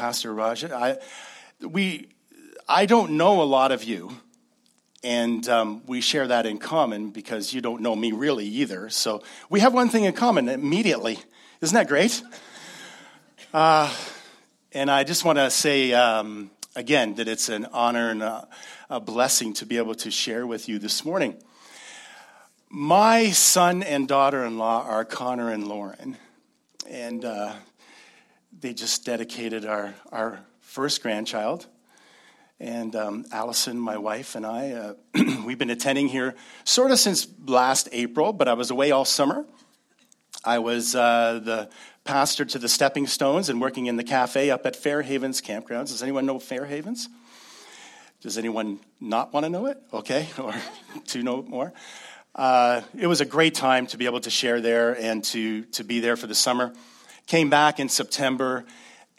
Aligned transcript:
Pastor 0.00 0.32
Raja. 0.32 0.74
I, 0.74 0.96
we, 1.66 2.08
I 2.66 2.86
don't 2.86 3.18
know 3.18 3.42
a 3.42 3.44
lot 3.44 3.70
of 3.70 3.84
you, 3.84 4.10
and 5.04 5.46
um, 5.46 5.82
we 5.86 6.00
share 6.00 6.26
that 6.26 6.46
in 6.46 6.56
common 6.56 7.10
because 7.10 7.52
you 7.52 7.60
don't 7.60 7.82
know 7.82 7.94
me 7.94 8.12
really 8.12 8.46
either. 8.46 8.88
So 8.88 9.22
we 9.50 9.60
have 9.60 9.74
one 9.74 9.90
thing 9.90 10.04
in 10.04 10.14
common 10.14 10.48
immediately. 10.48 11.18
Isn't 11.60 11.74
that 11.74 11.86
great? 11.86 12.22
Uh, 13.52 13.94
and 14.72 14.90
I 14.90 15.04
just 15.04 15.22
want 15.22 15.36
to 15.36 15.50
say 15.50 15.92
um, 15.92 16.50
again 16.74 17.16
that 17.16 17.28
it's 17.28 17.50
an 17.50 17.66
honor 17.70 18.08
and 18.08 18.22
a, 18.22 18.48
a 18.88 19.00
blessing 19.00 19.52
to 19.52 19.66
be 19.66 19.76
able 19.76 19.96
to 19.96 20.10
share 20.10 20.46
with 20.46 20.66
you 20.66 20.78
this 20.78 21.04
morning. 21.04 21.36
My 22.70 23.32
son 23.32 23.82
and 23.82 24.08
daughter 24.08 24.46
in 24.46 24.56
law 24.56 24.82
are 24.82 25.04
Connor 25.04 25.50
and 25.50 25.68
Lauren, 25.68 26.16
and 26.88 27.22
uh, 27.22 27.52
they 28.60 28.74
just 28.74 29.04
dedicated 29.04 29.64
our, 29.64 29.94
our 30.12 30.40
first 30.60 31.02
grandchild. 31.02 31.66
And 32.58 32.94
um, 32.94 33.24
Allison, 33.32 33.78
my 33.78 33.96
wife, 33.96 34.34
and 34.34 34.44
I, 34.44 34.72
uh, 34.72 34.94
we've 35.46 35.58
been 35.58 35.70
attending 35.70 36.08
here 36.08 36.34
sort 36.64 36.90
of 36.90 36.98
since 36.98 37.26
last 37.46 37.88
April, 37.90 38.32
but 38.34 38.48
I 38.48 38.52
was 38.52 38.70
away 38.70 38.90
all 38.90 39.06
summer. 39.06 39.46
I 40.44 40.58
was 40.58 40.94
uh, 40.94 41.40
the 41.42 41.70
pastor 42.04 42.44
to 42.44 42.58
the 42.58 42.68
Stepping 42.68 43.06
Stones 43.06 43.48
and 43.48 43.60
working 43.60 43.86
in 43.86 43.96
the 43.96 44.04
cafe 44.04 44.50
up 44.50 44.66
at 44.66 44.76
Fair 44.76 45.02
Havens 45.02 45.40
Campgrounds. 45.40 45.88
Does 45.88 46.02
anyone 46.02 46.26
know 46.26 46.38
Fair 46.38 46.66
Havens? 46.66 47.08
Does 48.20 48.36
anyone 48.36 48.78
not 49.00 49.32
want 49.32 49.44
to 49.44 49.50
know 49.50 49.66
it? 49.66 49.78
Okay, 49.92 50.28
or 50.38 50.54
to 51.08 51.22
know 51.22 51.42
more? 51.42 51.72
Uh, 52.34 52.82
it 52.98 53.06
was 53.06 53.22
a 53.22 53.24
great 53.24 53.54
time 53.54 53.86
to 53.88 53.96
be 53.96 54.04
able 54.04 54.20
to 54.20 54.30
share 54.30 54.60
there 54.60 54.98
and 55.00 55.24
to, 55.24 55.62
to 55.64 55.82
be 55.82 56.00
there 56.00 56.16
for 56.16 56.26
the 56.26 56.34
summer. 56.34 56.72
Came 57.30 57.48
back 57.48 57.78
in 57.78 57.88
September, 57.88 58.64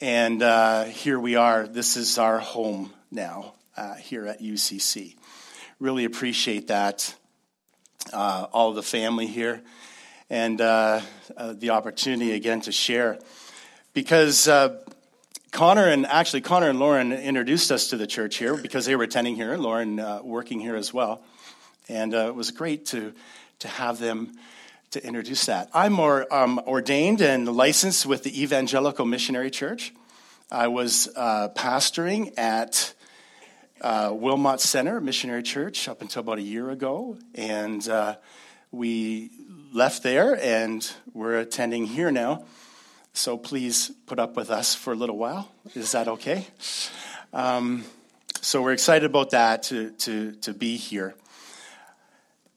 and 0.02 0.44
uh, 0.44 0.84
here 0.84 1.18
we 1.18 1.38
are. 1.38 1.66
This 1.66 1.96
is 1.96 2.18
our 2.18 2.40
home 2.40 2.92
now 3.10 3.54
uh, 3.78 3.94
here 3.94 4.28
at 4.28 4.42
UCC. 4.42 5.16
Really 5.80 6.04
appreciate 6.04 6.68
that, 6.68 7.16
uh, 8.12 8.48
all 8.52 8.74
the 8.74 8.84
family 8.84 9.28
here, 9.28 9.62
and 10.30 10.60
uh, 10.60 11.00
uh, 11.38 11.54
the 11.54 11.70
opportunity 11.70 12.34
again 12.34 12.60
to 12.60 12.74
share. 12.74 13.18
Because 13.94 14.44
Connor 15.52 15.88
and 15.88 16.06
actually 16.06 16.42
Connor 16.42 16.68
and 16.68 16.80
Lauren 16.80 17.14
introduced 17.14 17.72
us 17.72 17.92
to 17.92 17.96
the 17.96 18.08
church 18.08 18.36
here 18.36 18.58
because 18.58 18.86
they 18.86 18.98
were 18.98 19.06
attending 19.06 19.38
here. 19.38 19.56
Lauren 19.56 19.96
working 20.26 20.60
here 20.60 20.76
as 20.76 20.94
well 20.94 21.24
and 21.92 22.14
uh, 22.14 22.28
it 22.28 22.36
was 22.36 22.52
great 22.52 22.86
to, 22.88 23.14
to 23.60 23.68
have 23.68 24.00
them 24.00 24.32
to 24.92 25.06
introduce 25.06 25.46
that. 25.46 25.70
I'm 25.74 25.94
more, 25.94 26.32
um, 26.34 26.60
ordained 26.68 27.22
and 27.22 27.48
licensed 27.48 28.06
with 28.06 28.24
the 28.24 28.44
Evangelical 28.44 29.06
Missionary 29.06 29.50
Church. 29.50 29.94
I 30.52 30.68
was 30.68 31.10
uh, 31.16 31.48
pastoring 31.56 32.38
at 32.38 32.94
uh, 33.80 34.12
Wilmot 34.14 34.60
Center 34.60 35.00
Missionary 35.00 35.44
Church 35.44 35.88
up 35.88 36.02
until 36.02 36.20
about 36.20 36.40
a 36.40 36.42
year 36.42 36.70
ago, 36.70 37.18
and 37.34 37.88
uh, 37.88 38.18
we 38.74 39.32
left 39.72 40.04
there 40.04 40.38
and 40.44 40.92
we're 41.14 41.40
attending 41.40 41.86
here 41.86 42.12
now. 42.12 42.44
So 43.14 43.38
please 43.38 43.92
put 44.08 44.20
up 44.20 44.36
with 44.36 44.50
us 44.50 44.76
for 44.76 44.92
a 44.92 44.96
little 44.98 45.18
while. 45.18 45.50
Is 45.74 45.94
that 45.94 46.10
okay? 46.10 46.48
Um, 47.32 47.86
so 48.42 48.62
we're 48.62 48.74
excited 48.74 49.06
about 49.06 49.30
that 49.30 49.64
to, 49.64 49.92
to, 49.92 50.34
to 50.34 50.54
be 50.54 50.76
here 50.76 51.16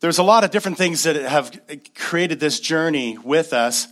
there's 0.04 0.18
a 0.18 0.22
lot 0.22 0.44
of 0.44 0.50
different 0.50 0.76
things 0.76 1.04
that 1.04 1.16
have 1.16 1.58
created 1.94 2.38
this 2.38 2.60
journey 2.60 3.16
with 3.16 3.54
us 3.54 3.88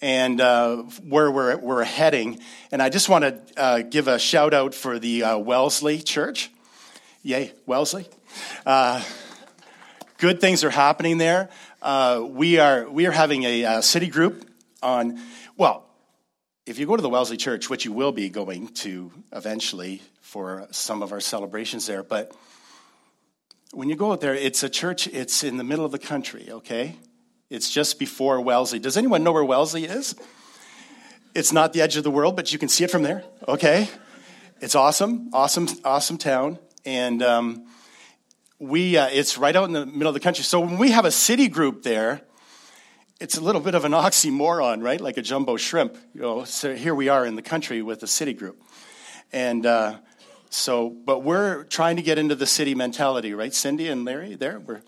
and 0.00 0.40
uh, 0.40 0.76
where 1.06 1.30
we're, 1.30 1.58
we're 1.58 1.84
heading. 1.84 2.40
And 2.72 2.80
I 2.80 2.88
just 2.88 3.10
want 3.10 3.24
to 3.24 3.42
uh, 3.58 3.82
give 3.82 4.08
a 4.08 4.18
shout 4.18 4.54
out 4.54 4.74
for 4.74 4.98
the 4.98 5.22
uh, 5.22 5.36
Wellesley 5.36 5.98
Church. 5.98 6.50
Yay, 7.22 7.52
Wellesley. 7.66 8.06
Uh, 8.64 9.04
good 10.16 10.40
things 10.40 10.64
are 10.64 10.70
happening 10.70 11.18
there. 11.18 11.50
Uh, 11.82 12.24
we, 12.26 12.58
are, 12.58 12.88
we 12.88 13.04
are 13.04 13.12
having 13.12 13.42
a, 13.44 13.64
a 13.64 13.82
city 13.82 14.08
group 14.08 14.48
on, 14.82 15.20
well, 15.58 15.84
if 16.64 16.78
you 16.78 16.86
go 16.86 16.96
to 16.96 17.02
the 17.02 17.10
Wellesley 17.10 17.36
Church, 17.36 17.68
which 17.68 17.84
you 17.84 17.92
will 17.92 18.12
be 18.12 18.30
going 18.30 18.68
to 18.68 19.12
eventually 19.30 20.00
for 20.22 20.66
some 20.70 21.02
of 21.02 21.12
our 21.12 21.20
celebrations 21.20 21.86
there, 21.86 22.02
but 22.02 22.34
when 23.74 23.88
you 23.88 23.96
go 23.96 24.12
out 24.12 24.20
there, 24.20 24.34
it's 24.34 24.62
a 24.62 24.68
church, 24.68 25.06
it's 25.08 25.42
in 25.42 25.56
the 25.56 25.64
middle 25.64 25.84
of 25.84 25.92
the 25.92 25.98
country, 25.98 26.48
okay? 26.50 26.96
It's 27.50 27.70
just 27.70 27.98
before 27.98 28.40
Wellesley. 28.40 28.78
Does 28.78 28.96
anyone 28.96 29.24
know 29.24 29.32
where 29.32 29.44
Wellesley 29.44 29.84
is? 29.84 30.14
It's 31.34 31.52
not 31.52 31.72
the 31.72 31.82
edge 31.82 31.96
of 31.96 32.04
the 32.04 32.10
world, 32.10 32.36
but 32.36 32.52
you 32.52 32.58
can 32.58 32.68
see 32.68 32.84
it 32.84 32.90
from 32.90 33.02
there, 33.02 33.24
okay? 33.48 33.88
It's 34.60 34.74
awesome, 34.74 35.30
awesome, 35.32 35.66
awesome 35.84 36.18
town. 36.18 36.58
And 36.84 37.22
um, 37.22 37.66
we, 38.60 38.96
uh, 38.96 39.08
it's 39.10 39.36
right 39.36 39.54
out 39.54 39.64
in 39.64 39.72
the 39.72 39.86
middle 39.86 40.08
of 40.08 40.14
the 40.14 40.20
country. 40.20 40.44
So 40.44 40.60
when 40.60 40.78
we 40.78 40.92
have 40.92 41.04
a 41.04 41.10
city 41.10 41.48
group 41.48 41.82
there, 41.82 42.22
it's 43.20 43.36
a 43.36 43.40
little 43.40 43.60
bit 43.60 43.74
of 43.74 43.84
an 43.84 43.92
oxymoron, 43.92 44.82
right? 44.82 45.00
Like 45.00 45.16
a 45.16 45.22
jumbo 45.22 45.56
shrimp. 45.56 45.96
You 46.14 46.20
know, 46.20 46.44
so 46.44 46.76
here 46.76 46.94
we 46.94 47.08
are 47.08 47.26
in 47.26 47.34
the 47.34 47.42
country 47.42 47.82
with 47.82 48.02
a 48.04 48.06
city 48.06 48.34
group. 48.34 48.62
And 49.32 49.66
uh, 49.66 49.98
so, 50.54 50.88
but 50.88 51.24
we're 51.24 51.64
trying 51.64 51.96
to 51.96 52.02
get 52.02 52.16
into 52.16 52.36
the 52.36 52.46
city 52.46 52.76
mentality, 52.76 53.34
right, 53.34 53.52
Cindy 53.52 53.88
and 53.88 54.04
Larry? 54.04 54.36
There, 54.36 54.60
we're 54.60 54.82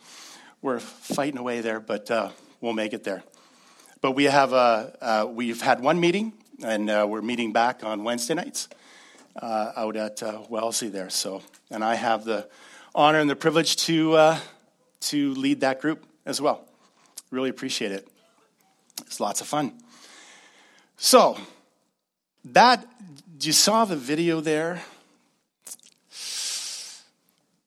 we're 0.63 0.79
fighting 0.79 1.39
away 1.39 1.61
there, 1.61 1.81
but 1.81 2.09
uh, 2.09 2.31
we'll 2.61 2.73
make 2.73 2.93
it 2.93 3.03
there. 3.03 3.25
But 4.01 4.13
we 4.13 4.25
have 4.25 4.53
uh, 4.53 4.91
uh, 5.01 5.27
we've 5.29 5.61
had 5.61 5.81
one 5.81 5.99
meeting, 5.99 6.35
and 6.63 6.89
uh, 6.89 7.05
we're 7.09 7.21
meeting 7.21 7.53
back 7.53 7.83
on 7.83 8.05
Wednesday 8.05 8.35
nights 8.35 8.69
uh, 9.43 9.73
out 9.77 9.97
at 9.97 10.23
uh, 10.23 10.45
Wellesley 10.49 10.89
there. 10.89 11.11
So, 11.11 11.43
and 11.69 11.83
I 11.83 11.97
have 11.97 12.25
the 12.25 12.49
honor 12.95 13.19
and 13.19 13.29
the 13.29 13.35
privilege 13.35 13.75
to 13.87 14.37
to 15.01 15.35
lead 15.35 15.63
that 15.63 15.81
group 15.81 16.07
as 16.25 16.41
well. 16.41 16.65
Really 17.33 17.51
appreciate 17.51 17.91
it. 17.91 18.07
It's 19.01 19.19
lots 19.19 19.41
of 19.41 19.49
fun. 19.49 19.73
So, 20.97 21.37
that 22.45 22.87
you 23.41 23.53
saw 23.53 23.85
the 23.85 23.97
video 23.97 24.41
there 24.41 24.81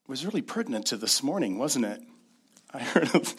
was 0.09 0.25
really 0.25 0.41
pertinent 0.41 0.87
to 0.87 0.97
this 0.97 1.21
morning, 1.21 1.59
wasn't 1.59 1.85
it? 1.85 2.01
I 2.73 2.79
heard 2.79 3.13
of, 3.13 3.35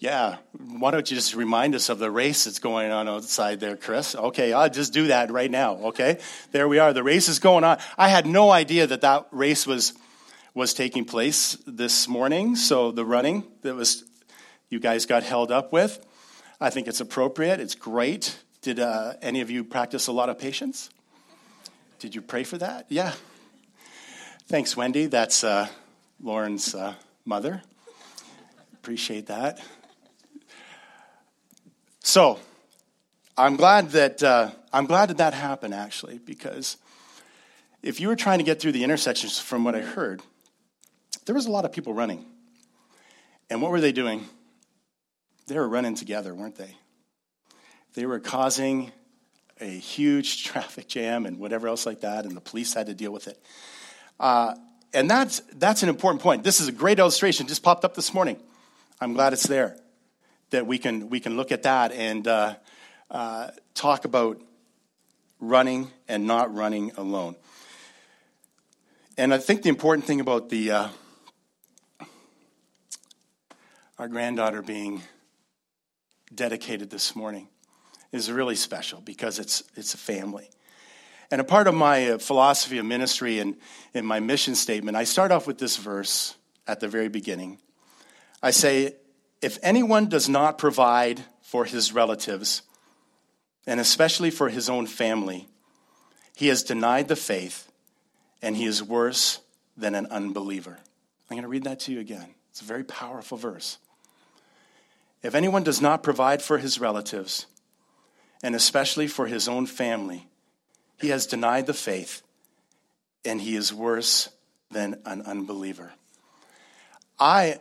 yeah, 0.00 0.38
why 0.58 0.90
don't 0.90 1.08
you 1.08 1.16
just 1.16 1.32
remind 1.36 1.76
us 1.76 1.88
of 1.90 2.00
the 2.00 2.10
race 2.10 2.44
that's 2.44 2.58
going 2.58 2.90
on 2.90 3.08
outside 3.08 3.60
there, 3.60 3.76
Chris? 3.76 4.16
Okay, 4.16 4.52
I'll 4.52 4.68
just 4.68 4.92
do 4.92 5.06
that 5.06 5.30
right 5.30 5.50
now, 5.50 5.76
okay? 5.76 6.18
There 6.50 6.66
we 6.66 6.80
are. 6.80 6.92
The 6.92 7.04
race 7.04 7.28
is 7.28 7.38
going 7.38 7.62
on. 7.62 7.78
I 7.96 8.08
had 8.08 8.26
no 8.26 8.50
idea 8.50 8.88
that 8.88 9.00
that 9.02 9.28
race 9.30 9.64
was 9.64 9.94
was 10.54 10.74
taking 10.74 11.04
place 11.04 11.56
this 11.68 12.08
morning. 12.08 12.56
So 12.56 12.90
the 12.90 13.04
running 13.04 13.44
that 13.62 13.76
was 13.76 14.02
you 14.70 14.80
guys 14.80 15.06
got 15.06 15.22
held 15.22 15.52
up 15.52 15.72
with, 15.72 16.04
I 16.60 16.70
think 16.70 16.88
it's 16.88 17.00
appropriate. 17.00 17.60
It's 17.60 17.76
great. 17.76 18.36
Did 18.60 18.80
uh, 18.80 19.12
any 19.22 19.40
of 19.40 19.50
you 19.50 19.62
practice 19.62 20.08
a 20.08 20.12
lot 20.12 20.28
of 20.28 20.36
patience? 20.36 20.90
Did 22.00 22.16
you 22.16 22.22
pray 22.22 22.42
for 22.42 22.58
that? 22.58 22.86
Yeah. 22.88 23.12
Thanks, 24.48 24.76
Wendy. 24.76 25.06
That's 25.06 25.44
uh, 25.44 25.68
Lauren's 26.20 26.74
uh, 26.74 26.94
mother. 27.24 27.62
Appreciate 28.74 29.26
that. 29.26 29.60
So, 32.00 32.40
I'm 33.36 33.56
glad 33.56 33.90
that 33.90 34.22
uh, 34.22 34.50
I'm 34.72 34.86
glad 34.86 35.10
that 35.10 35.18
that 35.18 35.34
happened 35.34 35.74
actually 35.74 36.18
because 36.18 36.76
if 37.82 38.00
you 38.00 38.08
were 38.08 38.16
trying 38.16 38.38
to 38.38 38.44
get 38.44 38.60
through 38.60 38.72
the 38.72 38.82
intersections, 38.82 39.38
from 39.38 39.62
what 39.62 39.76
I 39.76 39.80
heard, 39.80 40.20
there 41.26 41.34
was 41.34 41.46
a 41.46 41.50
lot 41.50 41.64
of 41.64 41.72
people 41.72 41.94
running, 41.94 42.24
and 43.48 43.62
what 43.62 43.70
were 43.70 43.80
they 43.80 43.92
doing? 43.92 44.26
They 45.46 45.56
were 45.56 45.68
running 45.68 45.94
together, 45.94 46.34
weren't 46.34 46.56
they? 46.56 46.76
They 47.94 48.06
were 48.06 48.18
causing 48.18 48.90
a 49.60 49.66
huge 49.66 50.44
traffic 50.46 50.88
jam 50.88 51.26
and 51.26 51.38
whatever 51.38 51.68
else 51.68 51.86
like 51.86 52.00
that, 52.00 52.24
and 52.24 52.36
the 52.36 52.40
police 52.40 52.74
had 52.74 52.86
to 52.86 52.94
deal 52.94 53.12
with 53.12 53.28
it. 53.28 53.40
Uh, 54.18 54.54
and 54.92 55.10
that's, 55.10 55.40
that's 55.54 55.82
an 55.82 55.88
important 55.88 56.22
point. 56.22 56.44
This 56.44 56.60
is 56.60 56.68
a 56.68 56.72
great 56.72 56.98
illustration, 56.98 57.46
just 57.46 57.62
popped 57.62 57.84
up 57.84 57.94
this 57.94 58.14
morning. 58.14 58.38
I'm 59.00 59.12
glad 59.12 59.32
it's 59.32 59.46
there, 59.46 59.76
that 60.50 60.66
we 60.66 60.78
can, 60.78 61.08
we 61.10 61.20
can 61.20 61.36
look 61.36 61.52
at 61.52 61.62
that 61.64 61.92
and 61.92 62.26
uh, 62.26 62.56
uh, 63.10 63.50
talk 63.74 64.04
about 64.04 64.40
running 65.40 65.90
and 66.08 66.26
not 66.26 66.54
running 66.54 66.92
alone. 66.96 67.36
And 69.16 69.34
I 69.34 69.38
think 69.38 69.62
the 69.62 69.68
important 69.68 70.06
thing 70.06 70.20
about 70.20 70.48
the 70.48 70.70
uh, 70.70 70.88
our 73.98 74.06
granddaughter 74.06 74.62
being 74.62 75.02
dedicated 76.32 76.88
this 76.90 77.16
morning 77.16 77.48
is 78.12 78.30
really 78.30 78.54
special 78.54 79.00
because 79.00 79.40
it's 79.40 79.64
it's 79.74 79.94
a 79.94 79.98
family. 79.98 80.50
And 81.30 81.40
a 81.40 81.44
part 81.44 81.66
of 81.66 81.74
my 81.74 82.10
uh, 82.10 82.18
philosophy 82.18 82.78
of 82.78 82.86
ministry 82.86 83.38
and 83.38 83.56
in 83.92 84.06
my 84.06 84.20
mission 84.20 84.54
statement, 84.54 84.96
I 84.96 85.04
start 85.04 85.30
off 85.30 85.46
with 85.46 85.58
this 85.58 85.76
verse 85.76 86.34
at 86.66 86.80
the 86.80 86.88
very 86.88 87.08
beginning. 87.08 87.58
I 88.42 88.50
say, 88.50 88.94
if 89.42 89.58
anyone 89.62 90.08
does 90.08 90.28
not 90.28 90.58
provide 90.58 91.22
for 91.42 91.64
his 91.64 91.92
relatives, 91.92 92.62
and 93.66 93.80
especially 93.80 94.30
for 94.30 94.48
his 94.48 94.68
own 94.68 94.86
family, 94.86 95.48
he 96.34 96.48
has 96.48 96.62
denied 96.62 97.08
the 97.08 97.16
faith, 97.16 97.70
and 98.40 98.56
he 98.56 98.64
is 98.64 98.82
worse 98.82 99.40
than 99.76 99.94
an 99.94 100.06
unbeliever. 100.06 100.78
I'm 101.30 101.34
going 101.34 101.42
to 101.42 101.48
read 101.48 101.64
that 101.64 101.80
to 101.80 101.92
you 101.92 102.00
again. 102.00 102.34
It's 102.50 102.60
a 102.60 102.64
very 102.64 102.84
powerful 102.84 103.36
verse. 103.36 103.78
If 105.22 105.34
anyone 105.34 105.64
does 105.64 105.80
not 105.80 106.02
provide 106.02 106.42
for 106.42 106.58
his 106.58 106.80
relatives, 106.80 107.46
and 108.42 108.54
especially 108.54 109.08
for 109.08 109.26
his 109.26 109.48
own 109.48 109.66
family, 109.66 110.27
he 111.00 111.08
has 111.08 111.26
denied 111.26 111.66
the 111.66 111.74
faith, 111.74 112.22
and 113.24 113.40
he 113.40 113.56
is 113.56 113.72
worse 113.72 114.28
than 114.70 115.00
an 115.04 115.22
unbeliever. 115.22 115.92
I 117.18 117.58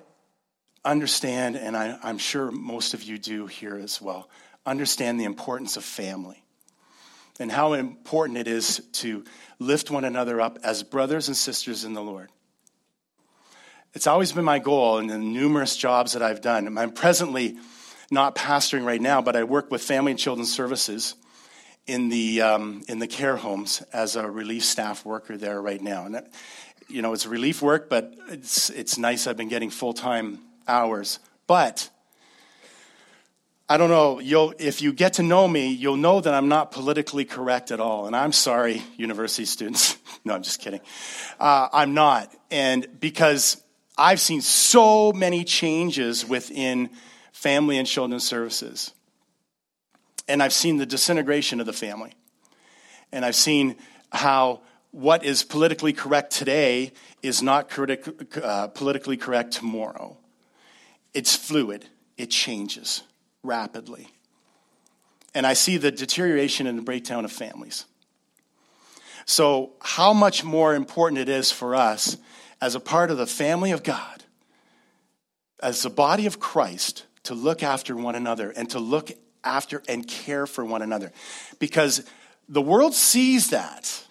understand, 0.84 1.56
and 1.56 1.76
I, 1.76 1.98
am 2.04 2.18
sure 2.18 2.52
most 2.52 2.94
of 2.94 3.04
you 3.04 3.18
do 3.18 3.48
here 3.48 3.76
as 3.76 4.02
well, 4.02 4.30
understand 4.66 5.20
the 5.20 5.26
importance 5.26 5.78
of 5.78 5.84
family 5.84 6.44
and 7.40 7.52
how 7.52 7.74
important 7.74 8.38
it 8.38 8.48
is 8.48 8.82
to 8.94 9.24
lift 9.60 9.92
one 9.92 10.04
another 10.04 10.42
up 10.42 10.60
as 10.64 10.84
brothers 10.84 11.28
and 11.28 11.38
sisters 11.38 11.84
in 11.84 11.94
the 11.94 12.02
Lord. 12.02 12.30
It's 13.94 14.08
always 14.08 14.32
been 14.32 14.46
my 14.46 14.60
goal 14.60 15.00
in 15.00 15.08
the 15.08 15.18
numerous 15.18 15.76
jobs 15.78 16.14
that 16.14 16.22
I've 16.22 16.42
done. 16.42 16.78
I'm 16.78 16.92
presently 16.92 17.58
not 18.12 18.36
pastoring 18.36 18.86
right 18.86 19.02
now, 19.02 19.22
but 19.22 19.36
I 19.36 19.44
work 19.44 19.72
with 19.72 19.82
Family 19.82 20.12
and 20.12 20.20
Children's 20.20 20.54
Services 20.54 21.16
in 21.88 22.10
the, 22.10 22.42
um, 22.42 22.84
in 22.88 23.00
the 23.00 23.08
care 23.08 23.38
homes 23.38 23.82
as 23.94 24.16
a 24.16 24.30
relief 24.30 24.64
staff 24.64 25.06
worker 25.06 25.38
there 25.38 25.62
right 25.62 25.82
now. 25.82 26.06
And, 26.06 26.22
you 26.88 27.02
know, 27.02 27.14
it's 27.14 27.26
relief 27.26 27.62
work, 27.62 27.90
but 27.90 28.14
it's, 28.30 28.70
it's 28.70 28.98
nice. 28.98 29.26
I've 29.26 29.38
been 29.38 29.50
getting 29.50 29.70
full 29.70 29.94
time 29.94 30.40
hours. 30.68 31.20
But 31.48 31.90
I 33.70 33.78
don't 33.78 33.90
know, 33.90 34.20
you'll, 34.20 34.54
if 34.60 34.82
you 34.82 34.94
get 34.94 35.14
to 35.14 35.24
know 35.24 35.48
me, 35.48 35.68
you'll 35.68 35.98
know 35.98 36.22
that 36.22 36.34
I'm 36.34 36.48
not 36.48 36.72
politically 36.72 37.26
correct 37.26 37.72
at 37.72 37.80
all. 37.80 38.06
And 38.06 38.16
I'm 38.16 38.32
sorry, 38.32 38.84
university 38.98 39.46
students. 39.46 39.98
no, 40.26 40.36
I'm 40.36 40.44
just 40.44 40.62
kidding. 40.62 40.82
Uh, 41.40 41.68
I'm 41.74 41.94
not. 41.94 42.34
And 42.52 42.88
because 43.00 43.62
I've 43.98 44.20
seen 44.20 44.42
so 44.42 45.12
many 45.12 45.44
changes 45.44 46.26
within 46.26 46.92
family 47.32 47.78
and 47.78 47.88
children's 47.88 48.26
services. 48.26 48.94
And 50.28 50.44
I've 50.44 50.54
seen 50.54 50.78
the 50.78 50.86
disintegration 50.86 51.60
of 51.60 51.66
the 51.66 51.74
family. 51.74 52.14
And 53.12 53.24
I've 53.24 53.36
seen 53.36 53.78
how 54.12 54.62
what 54.92 55.24
is 55.24 55.44
politically 55.44 55.94
correct 55.94 56.32
today 56.32 56.92
is 57.22 57.42
not 57.42 57.72
uh, 58.42 58.68
politically 58.68 59.18
correct 59.18 59.54
tomorrow. 59.54 60.18
It's 61.14 61.36
fluid, 61.36 61.86
it 62.18 62.30
changes 62.30 63.04
rapidly. 63.44 64.08
And 65.34 65.46
I 65.46 65.54
see 65.54 65.78
the 65.78 65.92
deterioration 65.92 66.68
and 66.68 66.78
the 66.78 66.84
breakdown 66.84 67.26
of 67.26 67.32
families. 67.32 67.86
So, 69.26 69.74
how 69.82 70.14
much 70.14 70.44
more 70.44 70.74
important 70.74 71.20
it 71.20 71.30
is 71.30 71.52
for 71.52 71.76
us 71.76 72.18
as 72.62 72.76
a 72.76 72.80
part 72.80 73.12
of 73.12 73.18
the 73.18 73.28
family 73.28 73.72
of 73.72 73.84
God, 73.84 74.24
as 75.62 75.82
the 75.82 75.90
body 75.90 76.26
of 76.26 76.40
Christ, 76.40 77.06
to 77.24 77.34
look 77.34 77.62
after 77.62 77.96
one 77.96 78.16
another 78.16 78.52
and 78.52 78.70
to 78.70 78.80
look 78.80 79.12
after 79.48 79.82
and 79.88 80.08
care 80.08 80.46
for 80.46 80.64
one 80.66 80.82
another. 80.82 81.12
Because 81.60 82.04
the 82.50 82.62
world 82.62 82.94
sees 82.94 83.50
that. 83.52 84.04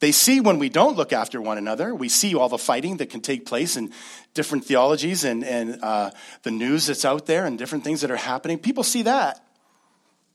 They 0.00 0.12
see 0.12 0.40
when 0.40 0.58
we 0.58 0.70
don't 0.70 0.96
look 0.96 1.12
after 1.12 1.42
one 1.42 1.58
another. 1.58 1.94
We 1.94 2.08
see 2.08 2.34
all 2.34 2.48
the 2.48 2.58
fighting 2.58 2.98
that 2.98 3.10
can 3.10 3.20
take 3.20 3.44
place 3.44 3.76
in 3.76 3.92
different 4.32 4.64
theologies 4.64 5.24
and, 5.24 5.44
and 5.44 5.78
uh, 5.82 6.10
the 6.42 6.50
news 6.50 6.86
that's 6.86 7.04
out 7.04 7.26
there 7.26 7.44
and 7.44 7.58
different 7.58 7.84
things 7.84 8.00
that 8.00 8.10
are 8.10 8.16
happening. 8.16 8.58
People 8.58 8.82
see 8.82 9.02
that. 9.02 9.44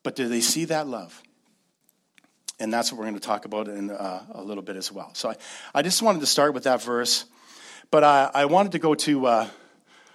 But 0.04 0.16
do 0.16 0.28
they 0.28 0.42
see 0.42 0.66
that 0.66 0.86
love? 0.86 1.20
And 2.60 2.72
that's 2.72 2.92
what 2.92 3.00
we're 3.00 3.06
going 3.06 3.16
to 3.16 3.28
talk 3.28 3.46
about 3.46 3.68
in 3.68 3.90
uh, 3.90 4.24
a 4.34 4.44
little 4.44 4.64
bit 4.64 4.76
as 4.76 4.92
well. 4.92 5.10
So 5.14 5.30
I, 5.30 5.36
I 5.74 5.82
just 5.82 6.02
wanted 6.04 6.20
to 6.20 6.28
start 6.28 6.54
with 6.54 6.66
that 6.66 6.84
verse, 6.84 7.26
but 7.90 8.04
I, 8.04 8.30
I 8.34 8.46
wanted 8.46 8.74
to 8.74 8.80
go 8.80 8.94
to 8.94 9.26
uh, 9.26 9.48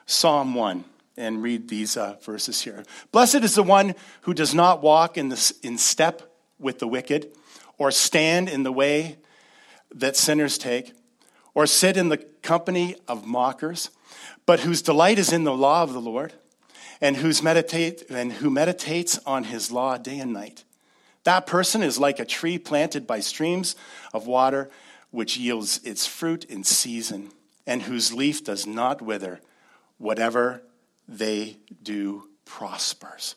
Psalm 0.06 0.54
1 0.54 0.84
and 1.20 1.42
read 1.42 1.68
these 1.68 1.96
uh, 1.96 2.16
verses 2.22 2.62
here. 2.62 2.82
Blessed 3.12 3.36
is 3.36 3.54
the 3.54 3.62
one 3.62 3.94
who 4.22 4.34
does 4.34 4.54
not 4.54 4.82
walk 4.82 5.18
in, 5.18 5.28
this, 5.28 5.50
in 5.62 5.78
step 5.78 6.22
with 6.58 6.78
the 6.78 6.88
wicked, 6.88 7.30
or 7.78 7.90
stand 7.90 8.48
in 8.48 8.62
the 8.62 8.72
way 8.72 9.18
that 9.94 10.16
sinners 10.16 10.58
take, 10.58 10.92
or 11.54 11.66
sit 11.66 11.96
in 11.96 12.08
the 12.08 12.18
company 12.42 12.96
of 13.06 13.26
mockers, 13.26 13.90
but 14.46 14.60
whose 14.60 14.82
delight 14.82 15.18
is 15.18 15.32
in 15.32 15.44
the 15.44 15.54
law 15.54 15.82
of 15.82 15.92
the 15.92 16.00
Lord, 16.00 16.32
and, 17.00 17.16
whose 17.16 17.42
meditate, 17.42 18.04
and 18.10 18.32
who 18.32 18.50
meditates 18.50 19.18
on 19.24 19.44
his 19.44 19.70
law 19.70 19.96
day 19.96 20.18
and 20.18 20.32
night. 20.32 20.64
That 21.24 21.46
person 21.46 21.82
is 21.82 21.98
like 21.98 22.18
a 22.18 22.24
tree 22.24 22.58
planted 22.58 23.06
by 23.06 23.20
streams 23.20 23.76
of 24.12 24.26
water, 24.26 24.70
which 25.10 25.36
yields 25.36 25.80
its 25.84 26.06
fruit 26.06 26.44
in 26.44 26.64
season, 26.64 27.30
and 27.66 27.82
whose 27.82 28.12
leaf 28.12 28.44
does 28.44 28.66
not 28.66 29.02
wither. 29.02 29.40
Whatever 29.98 30.62
they 31.10 31.58
do 31.82 32.28
prospers. 32.44 33.34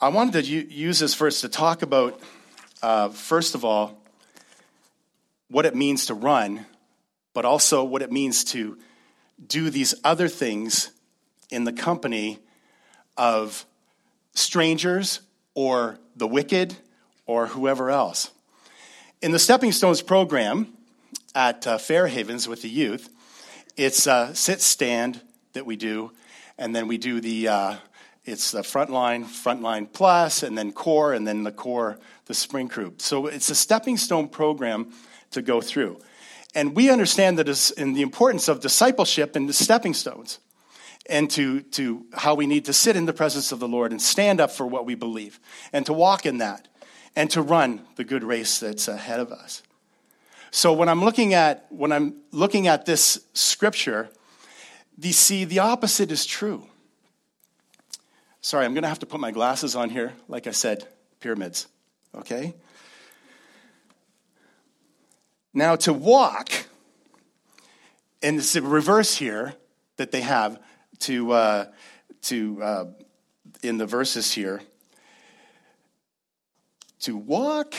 I 0.00 0.08
wanted 0.08 0.44
to 0.44 0.50
use 0.50 1.00
this 1.00 1.14
verse 1.14 1.40
to 1.40 1.48
talk 1.48 1.82
about, 1.82 2.20
uh, 2.80 3.08
first 3.08 3.56
of 3.56 3.64
all, 3.64 4.00
what 5.48 5.66
it 5.66 5.74
means 5.74 6.06
to 6.06 6.14
run, 6.14 6.66
but 7.32 7.44
also 7.44 7.82
what 7.82 8.00
it 8.00 8.12
means 8.12 8.44
to 8.44 8.78
do 9.44 9.70
these 9.70 9.94
other 10.04 10.28
things 10.28 10.90
in 11.50 11.64
the 11.64 11.72
company 11.72 12.38
of 13.16 13.66
strangers 14.34 15.20
or 15.54 15.98
the 16.14 16.28
wicked 16.28 16.76
or 17.26 17.46
whoever 17.46 17.90
else. 17.90 18.30
In 19.20 19.32
the 19.32 19.38
Stepping 19.38 19.72
Stones 19.72 20.02
program 20.02 20.76
at 21.34 21.66
uh, 21.66 21.78
Fairhavens 21.78 22.46
with 22.46 22.62
the 22.62 22.68
youth, 22.68 23.08
it's 23.76 24.06
a 24.06 24.34
sit 24.34 24.60
stand 24.60 25.20
that 25.52 25.66
we 25.66 25.76
do, 25.76 26.12
and 26.58 26.74
then 26.74 26.88
we 26.88 26.98
do 26.98 27.20
the 27.20 27.48
uh, 27.48 27.76
it's 28.24 28.52
the 28.52 28.62
front 28.62 28.90
line, 28.90 29.24
front 29.24 29.60
line 29.60 29.86
plus, 29.86 30.42
and 30.42 30.56
then 30.56 30.72
core, 30.72 31.12
and 31.12 31.26
then 31.26 31.42
the 31.42 31.52
core, 31.52 31.98
the 32.26 32.34
spring 32.34 32.68
group. 32.68 33.02
So 33.02 33.26
it's 33.26 33.50
a 33.50 33.54
stepping 33.54 33.98
stone 33.98 34.28
program 34.28 34.92
to 35.32 35.42
go 35.42 35.60
through. 35.60 36.00
And 36.54 36.74
we 36.74 36.88
understand 36.88 37.38
that 37.38 37.72
in 37.76 37.92
the 37.92 38.02
importance 38.02 38.48
of 38.48 38.60
discipleship 38.60 39.36
and 39.36 39.48
the 39.48 39.52
stepping 39.52 39.92
stones 39.92 40.38
and 41.06 41.28
to, 41.32 41.60
to 41.62 42.06
how 42.14 42.34
we 42.34 42.46
need 42.46 42.64
to 42.66 42.72
sit 42.72 42.96
in 42.96 43.06
the 43.06 43.12
presence 43.12 43.52
of 43.52 43.58
the 43.58 43.68
Lord 43.68 43.90
and 43.90 44.00
stand 44.00 44.40
up 44.40 44.50
for 44.50 44.66
what 44.66 44.86
we 44.86 44.94
believe 44.94 45.38
and 45.72 45.84
to 45.86 45.92
walk 45.92 46.24
in 46.24 46.38
that 46.38 46.68
and 47.16 47.30
to 47.32 47.42
run 47.42 47.82
the 47.96 48.04
good 48.04 48.24
race 48.24 48.60
that's 48.60 48.88
ahead 48.88 49.20
of 49.20 49.32
us. 49.32 49.62
So 50.54 50.72
when 50.72 50.88
I'm 50.88 51.04
looking 51.04 51.34
at 51.34 51.66
when 51.70 51.90
I'm 51.90 52.14
looking 52.30 52.68
at 52.68 52.86
this 52.86 53.26
scripture, 53.32 54.08
the 54.96 55.10
see 55.10 55.44
the 55.44 55.58
opposite 55.58 56.12
is 56.12 56.24
true. 56.24 56.68
Sorry, 58.40 58.64
I'm 58.64 58.72
going 58.72 58.84
to 58.84 58.88
have 58.88 59.00
to 59.00 59.06
put 59.06 59.18
my 59.18 59.32
glasses 59.32 59.74
on 59.74 59.90
here. 59.90 60.12
Like 60.28 60.46
I 60.46 60.52
said, 60.52 60.86
pyramids. 61.18 61.66
Okay? 62.14 62.54
Now 65.52 65.74
to 65.74 65.92
walk, 65.92 66.52
and 68.22 68.38
it's 68.38 68.52
the 68.52 68.62
reverse 68.62 69.16
here 69.16 69.54
that 69.96 70.12
they 70.12 70.20
have 70.20 70.60
to, 71.00 71.32
uh, 71.32 71.64
to 72.22 72.62
uh, 72.62 72.84
in 73.64 73.78
the 73.78 73.86
verses 73.86 74.30
here. 74.30 74.62
To 77.00 77.16
walk 77.16 77.74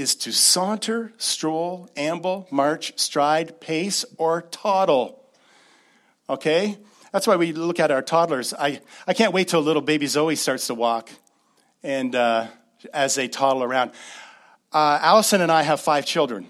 is 0.00 0.14
to 0.16 0.32
saunter, 0.32 1.12
stroll, 1.18 1.88
amble, 1.96 2.48
march, 2.50 2.98
stride, 2.98 3.60
pace, 3.60 4.04
or 4.16 4.42
toddle. 4.42 5.22
Okay? 6.28 6.78
That's 7.12 7.26
why 7.26 7.36
we 7.36 7.52
look 7.52 7.78
at 7.78 7.90
our 7.90 8.02
toddlers. 8.02 8.54
I, 8.54 8.80
I 9.06 9.12
can't 9.12 9.34
wait 9.34 9.48
till 9.48 9.60
little 9.60 9.82
baby 9.82 10.06
Zoe 10.06 10.36
starts 10.36 10.68
to 10.68 10.74
walk 10.74 11.10
and 11.82 12.14
uh, 12.14 12.46
as 12.94 13.14
they 13.14 13.28
toddle 13.28 13.62
around. 13.62 13.92
Uh, 14.72 14.98
Allison 15.02 15.42
and 15.42 15.52
I 15.52 15.62
have 15.62 15.80
five 15.80 16.06
children. 16.06 16.48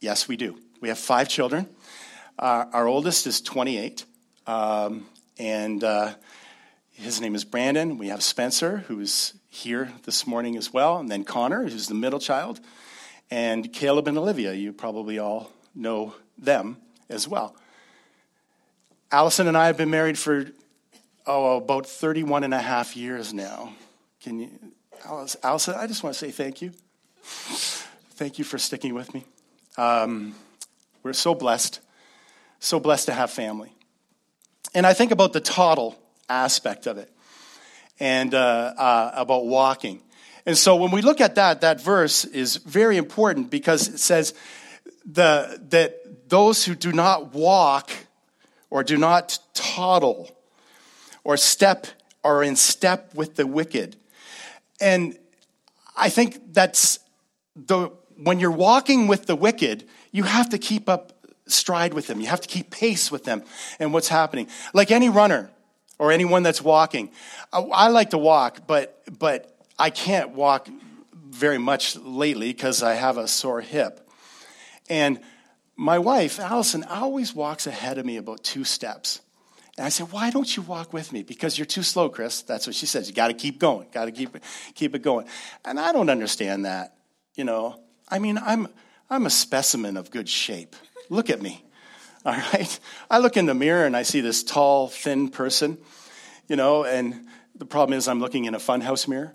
Yes, 0.00 0.26
we 0.26 0.36
do. 0.36 0.58
We 0.80 0.88
have 0.88 0.98
five 0.98 1.28
children. 1.28 1.68
Uh, 2.38 2.64
our 2.72 2.86
oldest 2.86 3.26
is 3.26 3.42
28, 3.42 4.06
um, 4.46 5.06
and 5.38 5.84
uh, 5.84 6.14
his 6.92 7.20
name 7.20 7.34
is 7.34 7.44
Brandon. 7.44 7.98
We 7.98 8.08
have 8.08 8.22
Spencer, 8.22 8.78
who's 8.88 9.34
here 9.50 9.92
this 10.04 10.26
morning 10.26 10.56
as 10.56 10.72
well, 10.72 10.96
and 10.96 11.10
then 11.10 11.24
Connor, 11.24 11.64
who's 11.64 11.88
the 11.88 11.94
middle 11.94 12.18
child, 12.18 12.60
and 13.30 13.70
Caleb 13.72 14.08
and 14.08 14.16
Olivia. 14.16 14.54
You 14.54 14.72
probably 14.72 15.18
all 15.18 15.52
know 15.74 16.14
them 16.38 16.78
as 17.10 17.28
well. 17.28 17.54
Allison 19.12 19.46
and 19.46 19.56
I 19.56 19.66
have 19.66 19.76
been 19.76 19.90
married 19.90 20.18
for 20.18 20.46
oh 21.26 21.58
about 21.58 21.86
31 21.86 22.44
and 22.44 22.54
a 22.54 22.60
half 22.60 22.96
years 22.96 23.34
now. 23.34 23.74
Can 24.22 24.38
you, 24.38 24.50
Allison? 25.42 25.74
I 25.74 25.86
just 25.86 26.02
want 26.02 26.14
to 26.14 26.18
say 26.18 26.30
thank 26.30 26.62
you. 26.62 26.72
Thank 27.22 28.38
you 28.38 28.44
for 28.44 28.56
sticking 28.56 28.94
with 28.94 29.12
me. 29.12 29.24
Um, 29.76 30.34
we're 31.02 31.12
so 31.12 31.34
blessed 31.34 31.80
so 32.60 32.78
blessed 32.78 33.06
to 33.06 33.12
have 33.12 33.30
family. 33.30 33.72
And 34.74 34.86
I 34.86 34.92
think 34.92 35.10
about 35.10 35.32
the 35.32 35.40
toddle 35.40 35.98
aspect 36.28 36.86
of 36.86 36.98
it. 36.98 37.10
And 38.00 38.34
uh, 38.34 38.74
uh, 38.76 39.12
about 39.14 39.46
walking. 39.46 40.02
And 40.46 40.56
so 40.56 40.76
when 40.76 40.90
we 40.90 41.02
look 41.02 41.20
at 41.20 41.36
that, 41.36 41.60
that 41.60 41.80
verse 41.80 42.24
is 42.24 42.56
very 42.56 42.96
important 42.96 43.50
because 43.50 43.88
it 43.88 43.98
says 43.98 44.34
the, 45.04 45.60
that 45.68 46.28
those 46.28 46.64
who 46.64 46.74
do 46.74 46.92
not 46.92 47.34
walk 47.34 47.90
or 48.70 48.82
do 48.82 48.96
not 48.96 49.38
toddle 49.52 50.34
or 51.22 51.36
step 51.36 51.86
are 52.24 52.42
in 52.42 52.56
step 52.56 53.14
with 53.14 53.36
the 53.36 53.46
wicked. 53.46 53.96
And 54.80 55.18
I 55.96 56.08
think 56.08 56.52
that's 56.52 56.98
the 57.54 57.90
when 58.16 58.38
you're 58.38 58.50
walking 58.50 59.06
with 59.06 59.26
the 59.26 59.34
wicked, 59.34 59.88
you 60.12 60.24
have 60.24 60.50
to 60.50 60.58
keep 60.58 60.88
up 60.88 61.12
stride 61.46 61.94
with 61.94 62.06
them. 62.06 62.20
You 62.20 62.26
have 62.26 62.42
to 62.42 62.48
keep 62.48 62.70
pace 62.70 63.10
with 63.10 63.24
them 63.24 63.42
and 63.78 63.92
what's 63.92 64.08
happening. 64.08 64.48
Like 64.74 64.90
any 64.90 65.08
runner 65.08 65.50
or 66.00 66.10
anyone 66.10 66.42
that's 66.42 66.62
walking. 66.62 67.10
I, 67.52 67.60
I 67.60 67.88
like 67.88 68.10
to 68.10 68.18
walk, 68.18 68.66
but 68.66 69.02
but 69.18 69.54
I 69.78 69.90
can't 69.90 70.30
walk 70.30 70.66
very 71.12 71.58
much 71.58 71.94
lately 71.96 72.48
because 72.48 72.82
I 72.82 72.94
have 72.94 73.18
a 73.18 73.28
sore 73.28 73.60
hip. 73.60 74.08
And 74.88 75.20
my 75.76 75.98
wife, 75.98 76.40
Allison, 76.40 76.84
always 76.84 77.34
walks 77.34 77.66
ahead 77.66 77.98
of 77.98 78.06
me 78.06 78.16
about 78.16 78.42
two 78.42 78.64
steps. 78.64 79.20
And 79.76 79.84
I 79.84 79.90
said, 79.90 80.10
Why 80.10 80.30
don't 80.30 80.56
you 80.56 80.62
walk 80.62 80.94
with 80.94 81.12
me? 81.12 81.22
Because 81.22 81.58
you're 81.58 81.66
too 81.66 81.82
slow, 81.82 82.08
Chris. 82.08 82.40
That's 82.42 82.66
what 82.66 82.74
she 82.74 82.86
says. 82.86 83.06
You 83.06 83.14
got 83.14 83.28
to 83.28 83.34
keep 83.34 83.58
going, 83.58 83.86
got 83.92 84.06
to 84.06 84.12
keep, 84.12 84.34
keep 84.74 84.94
it 84.94 85.02
going. 85.02 85.26
And 85.66 85.78
I 85.78 85.92
don't 85.92 86.08
understand 86.08 86.64
that. 86.64 86.94
You 87.34 87.44
know, 87.44 87.78
I 88.08 88.18
mean, 88.18 88.38
I'm, 88.38 88.68
I'm 89.10 89.26
a 89.26 89.30
specimen 89.30 89.98
of 89.98 90.10
good 90.10 90.30
shape. 90.30 90.74
Look 91.10 91.28
at 91.28 91.42
me. 91.42 91.62
All 92.22 92.34
right. 92.34 92.78
I 93.10 93.18
look 93.18 93.38
in 93.38 93.46
the 93.46 93.54
mirror 93.54 93.86
and 93.86 93.96
I 93.96 94.02
see 94.02 94.20
this 94.20 94.42
tall, 94.42 94.88
thin 94.88 95.30
person, 95.30 95.78
you 96.48 96.56
know, 96.56 96.84
and 96.84 97.26
the 97.54 97.64
problem 97.64 97.96
is 97.96 98.08
I'm 98.08 98.20
looking 98.20 98.44
in 98.44 98.54
a 98.54 98.58
funhouse 98.58 99.08
mirror. 99.08 99.32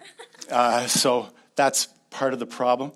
Uh, 0.51 0.85
so 0.85 1.29
that's 1.55 1.87
part 2.11 2.33
of 2.33 2.39
the 2.39 2.45
problem. 2.45 2.91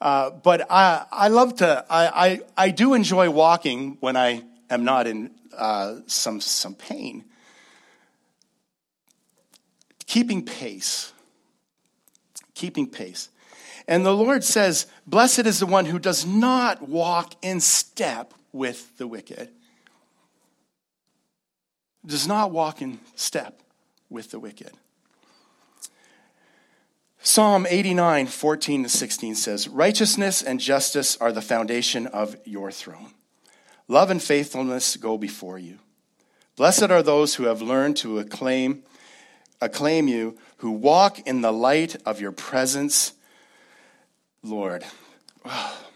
Uh, 0.00 0.30
but 0.30 0.70
I, 0.70 1.04
I 1.10 1.28
love 1.28 1.56
to, 1.56 1.84
I, 1.90 2.26
I, 2.26 2.40
I, 2.56 2.70
do 2.70 2.94
enjoy 2.94 3.28
walking 3.30 3.96
when 3.98 4.16
I 4.16 4.44
am 4.70 4.84
not 4.84 5.08
in 5.08 5.32
uh, 5.56 5.96
some, 6.06 6.40
some 6.40 6.76
pain. 6.76 7.24
Keeping 10.06 10.44
pace. 10.44 11.12
Keeping 12.54 12.86
pace. 12.86 13.30
And 13.88 14.06
the 14.06 14.14
Lord 14.14 14.44
says, 14.44 14.86
Blessed 15.04 15.46
is 15.46 15.58
the 15.58 15.66
one 15.66 15.86
who 15.86 15.98
does 15.98 16.24
not 16.24 16.88
walk 16.88 17.34
in 17.42 17.58
step 17.58 18.34
with 18.58 18.98
the 18.98 19.06
wicked. 19.06 19.48
Does 22.04 22.26
not 22.26 22.50
walk 22.50 22.82
in 22.82 22.98
step 23.14 23.62
with 24.10 24.32
the 24.32 24.40
wicked. 24.40 24.72
Psalm 27.20 27.66
89, 27.68 28.26
14 28.26 28.82
to 28.84 28.88
16 28.88 29.34
says, 29.34 29.68
Righteousness 29.68 30.42
and 30.42 30.58
justice 30.58 31.16
are 31.18 31.32
the 31.32 31.42
foundation 31.42 32.06
of 32.06 32.36
your 32.44 32.70
throne. 32.70 33.12
Love 33.86 34.10
and 34.10 34.22
faithfulness 34.22 34.96
go 34.96 35.16
before 35.16 35.58
you. 35.58 35.78
Blessed 36.56 36.90
are 36.90 37.02
those 37.02 37.36
who 37.36 37.44
have 37.44 37.62
learned 37.62 37.96
to 37.98 38.18
acclaim, 38.18 38.82
acclaim 39.60 40.08
you, 40.08 40.36
who 40.58 40.72
walk 40.72 41.20
in 41.20 41.42
the 41.42 41.52
light 41.52 41.96
of 42.04 42.20
your 42.20 42.32
presence, 42.32 43.12
Lord. 44.42 44.84
Oh, 45.44 45.87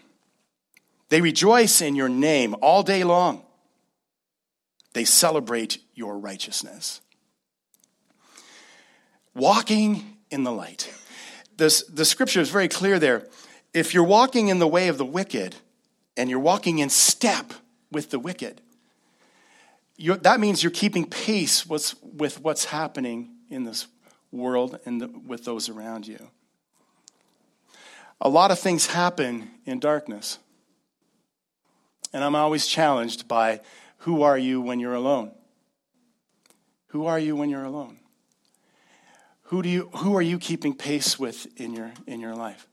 They 1.13 1.21
rejoice 1.21 1.79
in 1.79 1.93
your 1.93 2.09
name 2.09 2.55
all 2.59 2.81
day 2.81 3.03
long. 3.03 3.43
They 4.93 5.05
celebrate 5.05 5.77
your 5.93 6.17
righteousness. 6.17 7.01
Walking 9.35 10.17
in 10.31 10.43
the 10.43 10.51
light 10.51 10.91
this, 11.55 11.83
the 11.83 12.03
scripture 12.03 12.41
is 12.41 12.49
very 12.49 12.67
clear 12.67 12.97
there. 12.97 13.27
If 13.75 13.93
you're 13.93 14.03
walking 14.03 14.47
in 14.47 14.57
the 14.57 14.67
way 14.67 14.87
of 14.87 14.97
the 14.97 15.05
wicked 15.05 15.55
and 16.17 16.31
you're 16.31 16.39
walking 16.39 16.79
in 16.79 16.89
step 16.89 17.53
with 17.91 18.09
the 18.09 18.17
wicked, 18.17 18.59
that 19.99 20.39
means 20.39 20.63
you're 20.63 20.71
keeping 20.71 21.05
pace 21.05 21.63
with, 21.63 21.91
what's 22.41 22.65
happening 22.65 23.35
in 23.51 23.65
this 23.65 23.85
world 24.31 24.79
and 24.83 24.99
the, 24.99 25.09
with 25.27 25.45
those 25.45 25.69
around 25.69 26.07
you. 26.07 26.31
A 28.19 28.29
lot 28.29 28.49
of 28.49 28.57
things 28.57 28.87
happen 28.87 29.51
in 29.63 29.79
darkness. 29.79 30.39
And 32.13 32.23
I'm 32.23 32.35
always 32.35 32.67
challenged 32.67 33.27
by 33.27 33.61
who 33.99 34.21
are 34.21 34.37
you 34.37 34.61
when 34.61 34.79
you're 34.79 34.93
alone? 34.93 35.31
Who 36.87 37.07
are 37.07 37.19
you 37.19 37.35
when 37.35 37.49
you're 37.49 37.63
alone? 37.63 37.97
Who, 39.47 39.61
do 39.61 39.69
you, 39.69 39.89
who 39.97 40.15
are 40.15 40.21
you 40.21 40.39
keeping 40.39 40.75
pace 40.75 41.17
with 41.17 41.47
in 41.59 41.73
your, 41.73 41.91
in 42.05 42.19
your 42.19 42.35
life? 42.35 42.67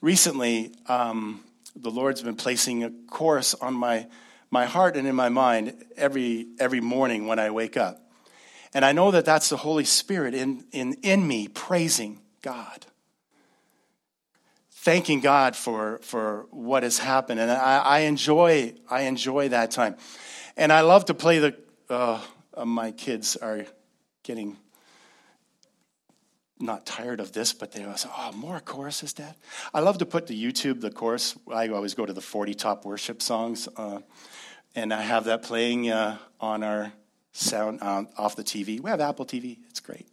Recently, 0.00 0.72
um, 0.86 1.42
the 1.74 1.90
Lord's 1.90 2.22
been 2.22 2.36
placing 2.36 2.84
a 2.84 2.90
chorus 3.08 3.54
on 3.54 3.74
my, 3.74 4.06
my 4.50 4.64
heart 4.64 4.96
and 4.96 5.06
in 5.06 5.14
my 5.14 5.28
mind 5.28 5.84
every, 5.96 6.46
every 6.58 6.80
morning 6.80 7.26
when 7.26 7.38
I 7.38 7.50
wake 7.50 7.76
up. 7.76 8.02
And 8.72 8.84
I 8.84 8.92
know 8.92 9.10
that 9.10 9.24
that's 9.24 9.48
the 9.48 9.56
Holy 9.56 9.84
Spirit 9.84 10.34
in, 10.34 10.64
in, 10.72 10.94
in 11.02 11.26
me 11.26 11.48
praising 11.48 12.20
God, 12.42 12.86
thanking 14.86 15.18
God 15.18 15.56
for, 15.56 15.98
for 16.02 16.46
what 16.50 16.84
has 16.84 16.96
happened. 16.96 17.40
And 17.40 17.50
I, 17.50 17.78
I, 17.78 17.98
enjoy, 18.02 18.72
I 18.88 19.02
enjoy 19.02 19.48
that 19.48 19.72
time. 19.72 19.96
And 20.56 20.72
I 20.72 20.82
love 20.82 21.06
to 21.06 21.14
play 21.14 21.40
the, 21.40 21.56
uh, 21.90 22.22
my 22.64 22.92
kids 22.92 23.34
are 23.34 23.66
getting 24.22 24.56
not 26.60 26.86
tired 26.86 27.18
of 27.18 27.32
this, 27.32 27.52
but 27.52 27.72
they 27.72 27.82
always, 27.82 28.06
oh, 28.16 28.30
more 28.30 28.60
choruses, 28.60 29.12
Dad. 29.12 29.34
I 29.74 29.80
love 29.80 29.98
to 29.98 30.06
put 30.06 30.28
the 30.28 30.40
YouTube, 30.40 30.80
the 30.80 30.92
chorus. 30.92 31.36
I 31.52 31.66
always 31.70 31.94
go 31.94 32.06
to 32.06 32.12
the 32.12 32.20
40 32.20 32.54
top 32.54 32.84
worship 32.84 33.20
songs, 33.20 33.68
uh, 33.76 33.98
and 34.76 34.94
I 34.94 35.02
have 35.02 35.24
that 35.24 35.42
playing 35.42 35.90
uh, 35.90 36.16
on 36.40 36.62
our 36.62 36.92
sound 37.32 37.82
um, 37.82 38.06
off 38.16 38.36
the 38.36 38.44
TV. 38.44 38.80
We 38.80 38.88
have 38.88 39.00
Apple 39.00 39.26
TV, 39.26 39.58
it's 39.68 39.80
great. 39.80 40.06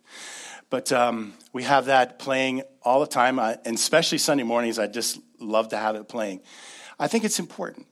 But 0.73 0.91
um, 0.91 1.35
we 1.51 1.61
have 1.61 1.85
that 1.85 2.17
playing 2.17 2.63
all 2.81 2.99
the 2.99 3.05
time, 3.05 3.37
I, 3.37 3.59
and 3.63 3.75
especially 3.75 4.17
Sunday 4.17 4.43
mornings, 4.43 4.79
I 4.79 4.87
just 4.87 5.19
love 5.39 5.69
to 5.69 5.77
have 5.77 5.95
it 5.95 6.09
playing. 6.09 6.41
I 6.97 7.07
think 7.07 7.23
it's 7.25 7.37
important. 7.37 7.85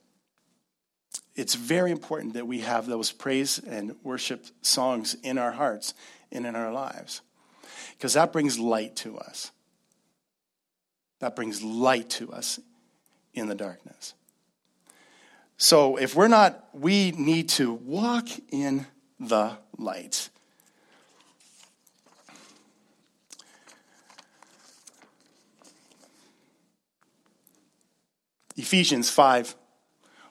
It's 1.36 1.54
very 1.54 1.92
important 1.92 2.34
that 2.34 2.48
we 2.48 2.62
have 2.62 2.88
those 2.88 3.12
praise 3.12 3.60
and 3.60 3.96
worship 4.02 4.48
songs 4.64 5.16
in 5.22 5.38
our 5.38 5.52
hearts 5.52 5.94
and 6.32 6.44
in 6.44 6.56
our 6.56 6.74
lives 6.74 7.22
because 7.92 8.14
that 8.14 8.34
brings 8.34 8.58
light 8.58 8.96
to 8.96 9.16
us. 9.20 9.52
That 11.20 11.36
brings 11.36 11.62
light 11.62 12.10
to 12.10 12.34
us 12.34 12.60
in 13.36 13.48
the 13.48 13.54
darkness. 13.54 14.16
So 15.58 15.98
if 15.98 16.16
we're 16.16 16.30
not, 16.30 16.68
we 16.74 17.12
need 17.12 17.50
to 17.50 17.74
walk 17.74 18.28
in 18.50 18.88
the 19.20 19.60
light. 19.78 20.32
Ephesians 28.62 29.10
5 29.10 29.56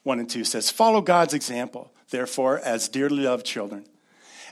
1 0.03 0.19
and 0.19 0.31
2 0.31 0.45
says, 0.45 0.71
Follow 0.71 1.03
God's 1.03 1.35
example, 1.35 1.93
therefore, 2.11 2.59
as 2.61 2.89
dearly 2.89 3.25
loved 3.25 3.45
children, 3.45 3.87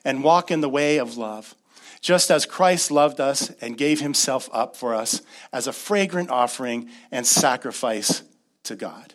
and 0.05 0.23
walk 0.23 0.51
in 0.51 0.61
the 0.61 0.69
way 0.69 0.99
of 0.99 1.17
love 1.17 1.55
just 2.01 2.31
as 2.31 2.45
Christ 2.45 2.91
loved 2.91 3.21
us 3.21 3.51
and 3.61 3.77
gave 3.77 4.01
himself 4.01 4.49
up 4.53 4.77
for 4.77 4.95
us 4.95 5.23
as 5.53 5.67
a 5.67 5.73
fragrant 5.73 6.31
offering 6.31 6.91
and 7.11 7.27
sacrifice 7.27 8.23
to 8.65 8.77
God. 8.77 9.15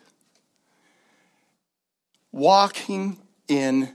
Walking 2.32 3.18
in 3.48 3.94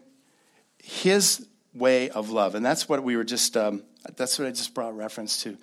his 0.82 1.46
way 1.74 2.10
of 2.10 2.30
love. 2.30 2.56
And 2.56 2.66
that's 2.66 2.90
what 2.90 3.04
we 3.04 3.16
were 3.16 3.24
just, 3.24 3.56
um, 3.58 3.84
that's 4.16 4.40
what 4.40 4.48
I 4.48 4.52
just 4.52 4.74
brought 4.74 4.96
reference 4.96 5.44
to 5.44 5.58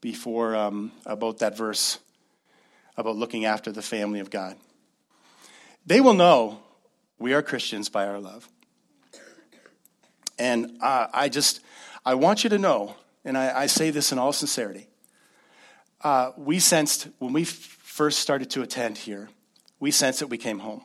before 0.00 0.54
um, 0.54 0.92
about 1.04 1.38
that 1.40 1.56
verse 1.56 1.98
about 2.96 3.16
looking 3.16 3.44
after 3.44 3.72
the 3.72 3.82
family 3.82 4.20
of 4.20 4.30
God. 4.30 4.56
They 5.86 6.00
will 6.00 6.14
know 6.14 6.60
we 7.18 7.34
are 7.34 7.42
Christians 7.42 7.88
by 7.88 8.06
our 8.06 8.18
love. 8.18 8.48
And 10.38 10.78
uh, 10.80 11.08
I 11.12 11.28
just, 11.28 11.60
I 12.04 12.14
want 12.14 12.44
you 12.44 12.50
to 12.50 12.58
know, 12.58 12.96
and 13.24 13.38
I, 13.38 13.62
I 13.62 13.66
say 13.66 13.90
this 13.90 14.12
in 14.12 14.18
all 14.18 14.32
sincerity, 14.32 14.88
uh, 16.02 16.32
we 16.36 16.58
sensed 16.58 17.08
when 17.18 17.32
we 17.32 17.42
f- 17.42 17.48
first 17.48 18.18
started 18.18 18.50
to 18.50 18.62
attend 18.62 18.98
here, 18.98 19.28
we 19.80 19.90
sensed 19.90 20.20
that 20.20 20.26
we 20.26 20.38
came 20.38 20.58
home. 20.58 20.84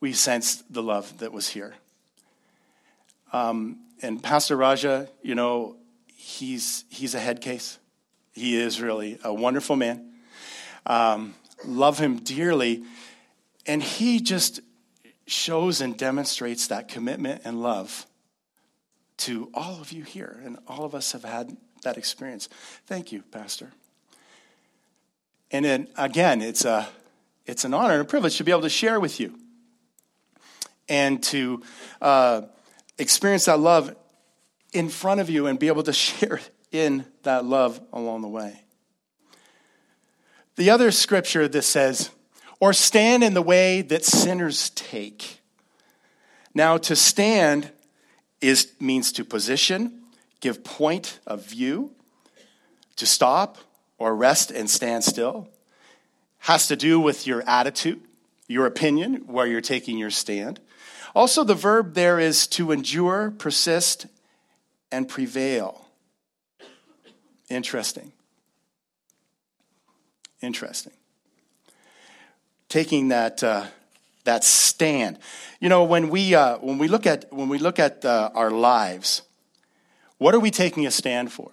We 0.00 0.12
sensed 0.12 0.72
the 0.72 0.82
love 0.82 1.18
that 1.18 1.32
was 1.32 1.48
here. 1.48 1.74
Um, 3.32 3.78
and 4.02 4.22
Pastor 4.22 4.56
Raja, 4.56 5.08
you 5.22 5.34
know, 5.34 5.76
he's, 6.06 6.84
he's 6.90 7.14
a 7.14 7.18
head 7.18 7.40
case. 7.40 7.78
He 8.34 8.56
is 8.56 8.80
really 8.80 9.18
a 9.24 9.32
wonderful 9.32 9.76
man. 9.76 10.12
Um, 10.86 11.34
love 11.64 11.98
him 11.98 12.18
dearly. 12.18 12.84
And 13.66 13.82
he 13.82 14.20
just 14.20 14.60
shows 15.26 15.80
and 15.80 15.96
demonstrates 15.96 16.66
that 16.66 16.88
commitment 16.88 17.42
and 17.44 17.62
love 17.62 18.06
to 19.16 19.48
all 19.54 19.80
of 19.80 19.92
you 19.92 20.02
here, 20.02 20.40
and 20.44 20.58
all 20.66 20.84
of 20.84 20.94
us 20.94 21.12
have 21.12 21.22
had 21.22 21.56
that 21.84 21.96
experience. 21.96 22.48
Thank 22.86 23.12
you, 23.12 23.22
Pastor. 23.22 23.70
And 25.50 25.64
then 25.64 25.88
again, 25.96 26.42
it's, 26.42 26.64
a, 26.64 26.88
it's 27.46 27.64
an 27.64 27.72
honor 27.72 27.92
and 27.92 28.02
a 28.02 28.04
privilege 28.04 28.36
to 28.38 28.44
be 28.44 28.50
able 28.50 28.62
to 28.62 28.68
share 28.68 28.98
with 28.98 29.20
you 29.20 29.38
and 30.88 31.22
to 31.22 31.62
uh, 32.02 32.42
experience 32.98 33.44
that 33.44 33.60
love 33.60 33.94
in 34.72 34.88
front 34.88 35.20
of 35.20 35.30
you 35.30 35.46
and 35.46 35.58
be 35.58 35.68
able 35.68 35.84
to 35.84 35.92
share 35.92 36.40
in 36.74 37.06
that 37.22 37.44
love 37.44 37.80
along 37.92 38.22
the 38.22 38.28
way. 38.28 38.64
The 40.56 40.70
other 40.70 40.90
scripture 40.90 41.46
that 41.46 41.62
says, 41.62 42.10
or 42.58 42.72
stand 42.72 43.22
in 43.22 43.34
the 43.34 43.42
way 43.42 43.80
that 43.82 44.04
sinners 44.04 44.70
take. 44.70 45.40
Now, 46.52 46.76
to 46.78 46.96
stand 46.96 47.70
is, 48.40 48.72
means 48.80 49.12
to 49.12 49.24
position, 49.24 50.02
give 50.40 50.64
point 50.64 51.20
of 51.26 51.46
view, 51.46 51.92
to 52.96 53.06
stop 53.06 53.58
or 53.98 54.14
rest 54.14 54.50
and 54.50 54.68
stand 54.68 55.04
still. 55.04 55.48
Has 56.38 56.66
to 56.68 56.76
do 56.76 56.98
with 56.98 57.26
your 57.26 57.42
attitude, 57.48 58.00
your 58.48 58.66
opinion, 58.66 59.26
where 59.26 59.46
you're 59.46 59.60
taking 59.60 59.96
your 59.96 60.10
stand. 60.10 60.60
Also, 61.14 61.44
the 61.44 61.54
verb 61.54 61.94
there 61.94 62.18
is 62.18 62.46
to 62.48 62.72
endure, 62.72 63.30
persist, 63.30 64.06
and 64.90 65.08
prevail. 65.08 65.83
Interesting. 67.48 68.12
Interesting. 70.40 70.92
Taking 72.68 73.08
that, 73.08 73.42
uh, 73.42 73.66
that 74.24 74.44
stand. 74.44 75.18
You 75.60 75.68
know, 75.68 75.84
when 75.84 76.08
we, 76.08 76.34
uh, 76.34 76.58
when 76.58 76.78
we 76.78 76.88
look 76.88 77.06
at, 77.06 77.32
when 77.32 77.48
we 77.48 77.58
look 77.58 77.78
at 77.78 78.04
uh, 78.04 78.30
our 78.34 78.50
lives, 78.50 79.22
what 80.18 80.34
are 80.34 80.40
we 80.40 80.50
taking 80.50 80.86
a 80.86 80.90
stand 80.90 81.32
for? 81.32 81.52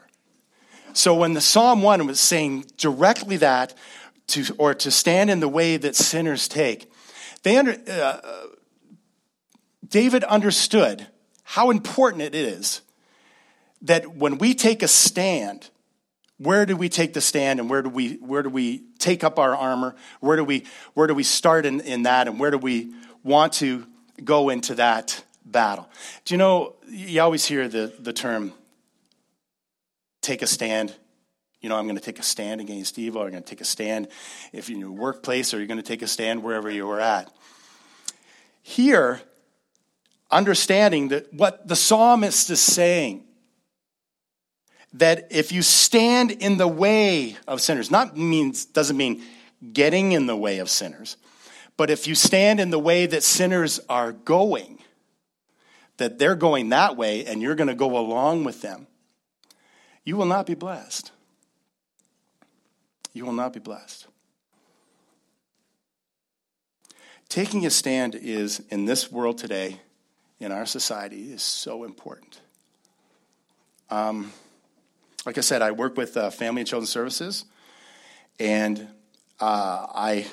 So 0.94 1.16
when 1.16 1.34
the 1.34 1.42
Psalm 1.42 1.82
1 1.82 2.06
was 2.06 2.20
saying 2.20 2.66
directly 2.78 3.38
that, 3.38 3.74
to, 4.28 4.54
or 4.58 4.74
to 4.74 4.92
stand 4.92 5.30
in 5.30 5.40
the 5.40 5.48
way 5.48 5.78
that 5.78 5.96
sinners 5.96 6.48
take, 6.48 6.92
they 7.44 7.58
under, 7.58 7.78
uh, 7.90 8.18
David 9.88 10.24
understood 10.26 11.08
how 11.44 11.70
important 11.70 12.24
it 12.24 12.36
is 12.36 12.82
that 13.82 14.16
when 14.16 14.38
we 14.38 14.54
take 14.54 14.84
a 14.84 14.88
stand, 14.88 15.70
where 16.42 16.66
do 16.66 16.76
we 16.76 16.90
take 16.90 17.14
the 17.14 17.22
stand 17.22 17.60
and 17.60 17.70
where 17.70 17.84
do 17.84 17.90
we 17.90 18.16
where 18.16 18.42
do 18.42 18.50
we 18.50 18.84
take 18.98 19.24
up 19.24 19.38
our 19.38 19.56
armor? 19.56 19.96
Where 20.22 20.36
do 20.36 20.44
we 20.44 20.66
where 20.96 21.06
do 21.06 21.14
we 21.14 21.24
start 21.24 21.66
in, 21.66 21.82
in 21.82 22.04
that 22.04 22.28
and 22.28 22.40
where 22.40 22.50
do 22.50 22.58
we 22.58 22.94
want 23.24 23.54
to 23.54 23.86
go 24.24 24.50
into 24.50 24.76
that 24.76 25.24
battle? 25.46 25.88
Do 26.26 26.34
you 26.34 26.40
know 26.40 26.76
you 26.90 27.22
always 27.22 27.46
hear 27.46 27.68
the, 27.68 27.94
the 28.00 28.12
term 28.12 28.54
take 30.22 30.42
a 30.42 30.48
stand. 30.48 30.96
You 31.62 31.70
know 31.70 31.78
i'm 31.78 31.86
going 31.86 31.96
to 31.96 32.04
take 32.04 32.18
a 32.18 32.24
stand 32.24 32.60
against 32.60 32.98
evil 32.98 33.22
or 33.22 33.26
i'm 33.26 33.32
going 33.32 33.44
to 33.44 33.50
take 33.50 33.62
a 33.62 33.66
stand 33.66 34.08
if 34.52 34.68
you're 34.68 34.78
in 34.78 34.82
your 34.82 34.92
workplace 34.92 35.54
or 35.54 35.58
you're 35.58 35.68
going 35.68 35.78
to 35.78 35.84
take 35.84 36.02
a 36.02 36.08
stand 36.08 36.44
wherever 36.44 36.72
you 36.72 36.90
are 36.90 37.00
at. 37.00 37.32
Here 38.64 39.22
understanding 40.32 41.10
that 41.10 41.32
what 41.32 41.68
the 41.68 41.76
psalmist 41.76 42.50
is 42.50 42.62
saying 42.62 43.26
that 44.94 45.28
if 45.32 45.52
you 45.52 45.62
stand 45.62 46.32
in 46.32 46.58
the 46.58 46.68
way 46.68 47.36
of 47.48 47.62
sinners, 47.62 47.90
not 47.90 48.18
means 48.18 48.66
doesn't 48.66 48.98
mean 48.98 49.24
getting 49.74 50.12
in 50.12 50.26
the 50.26 50.36
way 50.36 50.60
of 50.60 50.70
sinners, 50.70 51.18
but 51.78 51.90
if 51.90 52.08
you 52.08 52.16
stand 52.16 52.60
in 52.60 52.70
the 52.70 52.80
way 52.80 53.06
that 53.06 53.24
sinners 53.24 53.80
are 53.88 54.12
going, 54.12 54.80
that 55.98 56.20
they're 56.20 56.36
going 56.36 56.70
that 56.70 56.98
way 56.98 57.26
and 57.26 57.42
you're 57.42 57.56
going 57.56 57.68
to 57.68 57.76
go 57.76 57.98
along 57.98 58.44
with 58.44 58.62
them, 58.62 58.88
you 60.04 60.18
will 60.18 60.26
not 60.26 60.46
be 60.46 60.56
blessed. 60.56 61.12
You 63.14 63.26
will 63.26 63.34
not 63.34 63.54
be 63.54 63.60
blessed. 63.60 64.08
Taking 67.30 67.66
a 67.66 67.70
stand 67.70 68.16
is, 68.16 68.62
in 68.70 68.86
this 68.86 69.12
world 69.12 69.38
today, 69.38 69.80
in 70.40 70.52
our 70.52 70.66
society, 70.66 71.32
is 71.32 71.42
so 71.42 71.84
important. 71.84 72.42
Um, 73.90 74.34
like 75.26 75.38
I 75.38 75.42
said, 75.42 75.62
I 75.62 75.72
work 75.72 75.98
with 75.98 76.18
uh, 76.18 76.32
Family 76.32 76.62
and 76.62 76.68
Children's 76.68 76.90
Services, 76.90 77.46
and 78.40 78.88
uh, 79.40 79.86
I, 79.94 80.26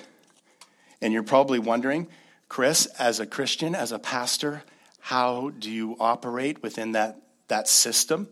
and 1.03 1.13
you're 1.13 1.23
probably 1.23 1.59
wondering, 1.59 2.09
Chris, 2.49 2.87
as 2.99 3.21
a 3.21 3.27
Christian, 3.27 3.75
as 3.75 3.93
a 3.93 3.99
pastor, 3.99 4.63
how 5.01 5.51
do 5.51 5.71
you 5.71 5.97
operate 6.01 6.63
within 6.63 6.93
that 6.93 7.21
that 7.49 7.69
system? 7.69 8.29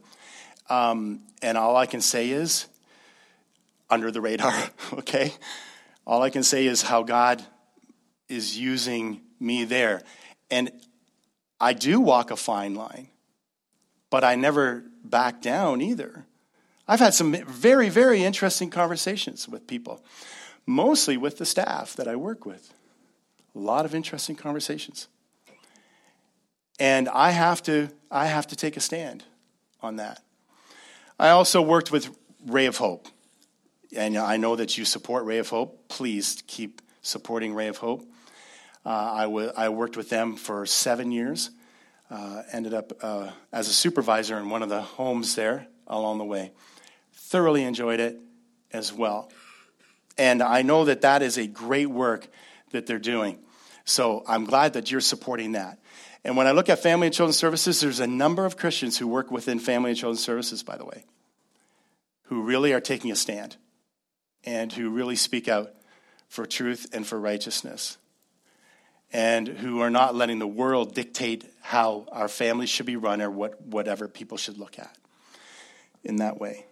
Um, 0.70 1.20
and 1.42 1.58
all 1.58 1.76
I 1.76 1.86
can 1.86 2.00
say 2.00 2.30
is, 2.30 2.66
under 3.90 4.10
the 4.10 4.20
radar, 4.20 4.54
okay. 4.94 5.32
All 6.06 6.22
I 6.22 6.30
can 6.30 6.42
say 6.42 6.66
is 6.66 6.82
how 6.82 7.02
God 7.02 7.42
is 8.28 8.58
using 8.58 9.20
me 9.38 9.64
there, 9.64 10.02
and 10.50 10.70
I 11.60 11.74
do 11.74 12.00
walk 12.00 12.30
a 12.30 12.36
fine 12.36 12.74
line, 12.74 13.08
but 14.08 14.24
I 14.24 14.36
never 14.36 14.84
back 15.04 15.42
down 15.42 15.82
either. 15.82 16.24
I've 16.88 17.00
had 17.00 17.14
some 17.14 17.32
very, 17.46 17.88
very 17.88 18.22
interesting 18.22 18.70
conversations 18.70 19.48
with 19.48 19.66
people, 19.66 20.04
mostly 20.66 21.16
with 21.16 21.38
the 21.38 21.46
staff 21.46 21.96
that 21.96 22.06
I 22.06 22.14
work 22.14 22.46
with. 22.46 22.72
A 23.54 23.58
lot 23.58 23.84
of 23.84 23.94
interesting 23.94 24.36
conversations. 24.36 25.08
And 26.78 27.08
I 27.08 27.30
have 27.30 27.62
to, 27.64 27.88
I 28.10 28.26
have 28.26 28.46
to 28.48 28.56
take 28.56 28.76
a 28.76 28.80
stand 28.80 29.24
on 29.80 29.96
that. 29.96 30.22
I 31.18 31.30
also 31.30 31.60
worked 31.62 31.90
with 31.90 32.14
Ray 32.46 32.66
of 32.66 32.76
Hope. 32.76 33.08
And 33.96 34.16
I 34.16 34.36
know 34.36 34.56
that 34.56 34.76
you 34.76 34.84
support 34.84 35.24
Ray 35.24 35.38
of 35.38 35.48
Hope. 35.48 35.88
Please 35.88 36.42
keep 36.46 36.82
supporting 37.02 37.54
Ray 37.54 37.68
of 37.68 37.78
Hope. 37.78 38.02
Uh, 38.84 38.90
I, 38.90 39.22
w- 39.22 39.52
I 39.56 39.70
worked 39.70 39.96
with 39.96 40.10
them 40.10 40.36
for 40.36 40.66
seven 40.66 41.10
years. 41.10 41.50
Uh, 42.10 42.42
ended 42.52 42.74
up 42.74 42.92
uh, 43.02 43.30
as 43.52 43.68
a 43.68 43.72
supervisor 43.72 44.38
in 44.38 44.50
one 44.50 44.62
of 44.62 44.68
the 44.68 44.82
homes 44.82 45.34
there 45.34 45.66
along 45.88 46.18
the 46.18 46.24
way 46.24 46.52
thoroughly 47.26 47.64
enjoyed 47.64 48.00
it 48.00 48.18
as 48.72 48.92
well. 48.92 49.30
And 50.16 50.42
I 50.42 50.62
know 50.62 50.84
that 50.86 51.02
that 51.02 51.22
is 51.22 51.38
a 51.38 51.46
great 51.46 51.86
work 51.86 52.28
that 52.70 52.86
they're 52.86 52.98
doing. 52.98 53.38
So 53.84 54.24
I'm 54.26 54.44
glad 54.44 54.74
that 54.74 54.90
you're 54.90 55.00
supporting 55.00 55.52
that. 55.52 55.78
And 56.24 56.36
when 56.36 56.46
I 56.46 56.52
look 56.52 56.68
at 56.68 56.82
Family 56.82 57.06
and 57.06 57.14
Children's 57.14 57.38
Services, 57.38 57.80
there's 57.80 58.00
a 58.00 58.06
number 58.06 58.44
of 58.44 58.56
Christians 58.56 58.98
who 58.98 59.06
work 59.06 59.30
within 59.30 59.58
Family 59.58 59.90
and 59.90 59.98
Children's 59.98 60.24
Services, 60.24 60.62
by 60.62 60.76
the 60.76 60.84
way, 60.84 61.04
who 62.24 62.42
really 62.42 62.72
are 62.72 62.80
taking 62.80 63.12
a 63.12 63.16
stand 63.16 63.56
and 64.44 64.72
who 64.72 64.90
really 64.90 65.16
speak 65.16 65.48
out 65.48 65.72
for 66.28 66.46
truth 66.46 66.88
and 66.92 67.06
for 67.06 67.20
righteousness 67.20 67.98
and 69.12 69.46
who 69.46 69.80
are 69.80 69.90
not 69.90 70.14
letting 70.14 70.38
the 70.38 70.46
world 70.46 70.94
dictate 70.94 71.44
how 71.60 72.06
our 72.10 72.28
families 72.28 72.68
should 72.68 72.86
be 72.86 72.96
run 72.96 73.22
or 73.22 73.30
what, 73.30 73.60
whatever 73.62 74.08
people 74.08 74.36
should 74.36 74.58
look 74.58 74.78
at 74.78 74.96
in 76.02 76.16
that 76.16 76.40
way. 76.40 76.66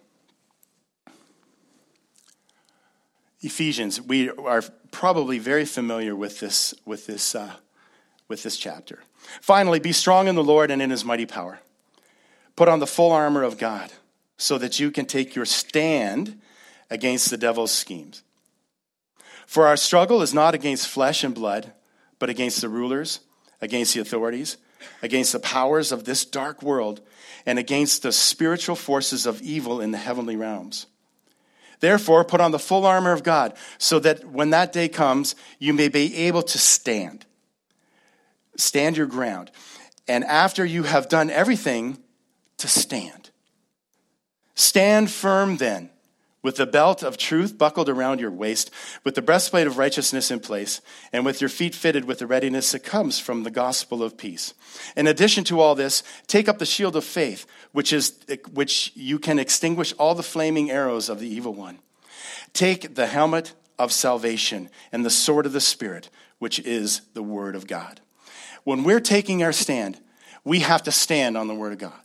Ephesians, 3.41 4.01
we 4.01 4.29
are 4.29 4.63
probably 4.91 5.39
very 5.39 5.65
familiar 5.65 6.15
with 6.15 6.39
this, 6.39 6.73
with 6.85 7.05
this, 7.05 7.35
uh, 7.35 7.53
with 8.27 8.43
this 8.43 8.57
chapter. 8.57 9.03
Finally, 9.41 9.79
be 9.79 9.91
strong 9.91 10.27
in 10.27 10.35
the 10.35 10.43
Lord 10.43 10.71
and 10.71 10.81
in 10.81 10.89
his 10.89 11.05
mighty 11.05 11.25
power. 11.25 11.59
Put 12.55 12.69
on 12.69 12.79
the 12.79 12.87
full 12.87 13.11
armor 13.11 13.43
of 13.43 13.57
God 13.57 13.91
so 14.37 14.57
that 14.57 14.79
you 14.79 14.91
can 14.91 15.05
take 15.05 15.35
your 15.35 15.45
stand 15.45 16.39
against 16.89 17.29
the 17.29 17.37
devil's 17.37 17.71
schemes. 17.71 18.23
For 19.45 19.67
our 19.67 19.77
struggle 19.77 20.21
is 20.21 20.33
not 20.33 20.55
against 20.55 20.87
flesh 20.87 21.23
and 21.23 21.35
blood, 21.35 21.73
but 22.19 22.29
against 22.29 22.61
the 22.61 22.69
rulers, 22.69 23.19
against 23.61 23.93
the 23.93 24.01
authorities, 24.01 24.57
against 25.01 25.33
the 25.33 25.39
powers 25.39 25.91
of 25.91 26.05
this 26.05 26.25
dark 26.25 26.63
world, 26.63 27.01
and 27.45 27.59
against 27.59 28.03
the 28.03 28.11
spiritual 28.11 28.75
forces 28.75 29.25
of 29.25 29.41
evil 29.41 29.81
in 29.81 29.91
the 29.91 29.97
heavenly 29.97 30.35
realms. 30.35 30.87
Therefore, 31.79 32.23
put 32.23 32.41
on 32.41 32.51
the 32.51 32.59
full 32.59 32.85
armor 32.85 33.11
of 33.11 33.23
God, 33.23 33.53
so 33.77 33.99
that 33.99 34.25
when 34.25 34.49
that 34.51 34.73
day 34.73 34.87
comes, 34.87 35.35
you 35.59 35.73
may 35.73 35.87
be 35.87 36.15
able 36.15 36.43
to 36.43 36.57
stand. 36.57 37.25
Stand 38.57 38.97
your 38.97 39.07
ground. 39.07 39.51
And 40.07 40.23
after 40.23 40.63
you 40.65 40.83
have 40.83 41.09
done 41.09 41.29
everything, 41.29 41.97
to 42.57 42.67
stand. 42.67 43.29
Stand 44.55 45.11
firm 45.11 45.57
then 45.57 45.89
with 46.45 46.57
the 46.57 46.67
belt 46.67 47.01
of 47.01 47.17
truth 47.17 47.57
buckled 47.57 47.89
around 47.89 48.19
your 48.19 48.29
waist, 48.29 48.69
with 49.03 49.15
the 49.15 49.21
breastplate 49.21 49.65
of 49.65 49.79
righteousness 49.79 50.29
in 50.29 50.39
place, 50.39 50.79
and 51.11 51.25
with 51.25 51.41
your 51.41 51.49
feet 51.49 51.73
fitted 51.73 52.05
with 52.05 52.19
the 52.19 52.27
readiness 52.27 52.71
that 52.71 52.83
comes 52.83 53.19
from 53.19 53.41
the 53.41 53.49
gospel 53.49 54.03
of 54.03 54.15
peace. 54.15 54.53
In 54.95 55.07
addition 55.07 55.43
to 55.45 55.59
all 55.59 55.73
this, 55.73 56.03
take 56.27 56.47
up 56.47 56.59
the 56.59 56.65
shield 56.65 56.95
of 56.95 57.03
faith, 57.03 57.47
which 57.71 57.91
is 57.91 58.17
which 58.53 58.91
you 58.95 59.17
can 59.17 59.39
extinguish 59.39 59.91
all 59.93 60.13
the 60.13 60.21
flaming 60.21 60.69
arrows 60.69 61.09
of 61.09 61.19
the 61.19 61.27
evil 61.27 61.53
one. 61.53 61.79
Take 62.53 62.93
the 62.93 63.07
helmet 63.07 63.53
of 63.79 63.91
salvation 63.91 64.69
and 64.91 65.03
the 65.03 65.09
sword 65.09 65.47
of 65.47 65.51
the 65.51 65.59
spirit, 65.59 66.11
which 66.37 66.59
is 66.59 67.01
the 67.15 67.23
word 67.23 67.55
of 67.55 67.65
God. 67.65 68.01
When 68.63 68.83
we're 68.83 68.99
taking 68.99 69.41
our 69.41 69.51
stand, 69.51 69.99
we 70.43 70.59
have 70.59 70.83
to 70.83 70.91
stand 70.91 71.37
on 71.37 71.47
the 71.47 71.55
word 71.55 71.73
of 71.73 71.79
God. 71.79 71.99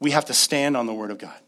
We 0.00 0.10
have 0.10 0.26
to 0.26 0.34
stand 0.34 0.76
on 0.76 0.86
the 0.86 0.92
Word 0.92 1.10
of 1.10 1.18
God. 1.18 1.38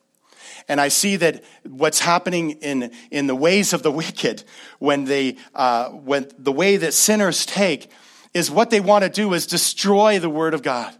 And 0.68 0.80
I 0.80 0.88
see 0.88 1.16
that 1.16 1.44
what's 1.64 2.00
happening 2.00 2.52
in, 2.62 2.90
in 3.10 3.26
the 3.26 3.36
ways 3.36 3.72
of 3.72 3.82
the 3.82 3.90
wicked, 4.02 4.44
when, 4.78 5.04
they, 5.04 5.36
uh, 5.54 5.90
when 5.90 6.28
the 6.38 6.52
way 6.52 6.76
that 6.76 6.94
sinners 6.94 7.46
take, 7.46 7.90
is 8.34 8.50
what 8.50 8.70
they 8.70 8.80
want 8.80 9.02
to 9.02 9.08
do 9.08 9.32
is 9.32 9.46
destroy 9.46 10.18
the 10.18 10.28
Word 10.28 10.54
of 10.54 10.62
God. 10.62 10.94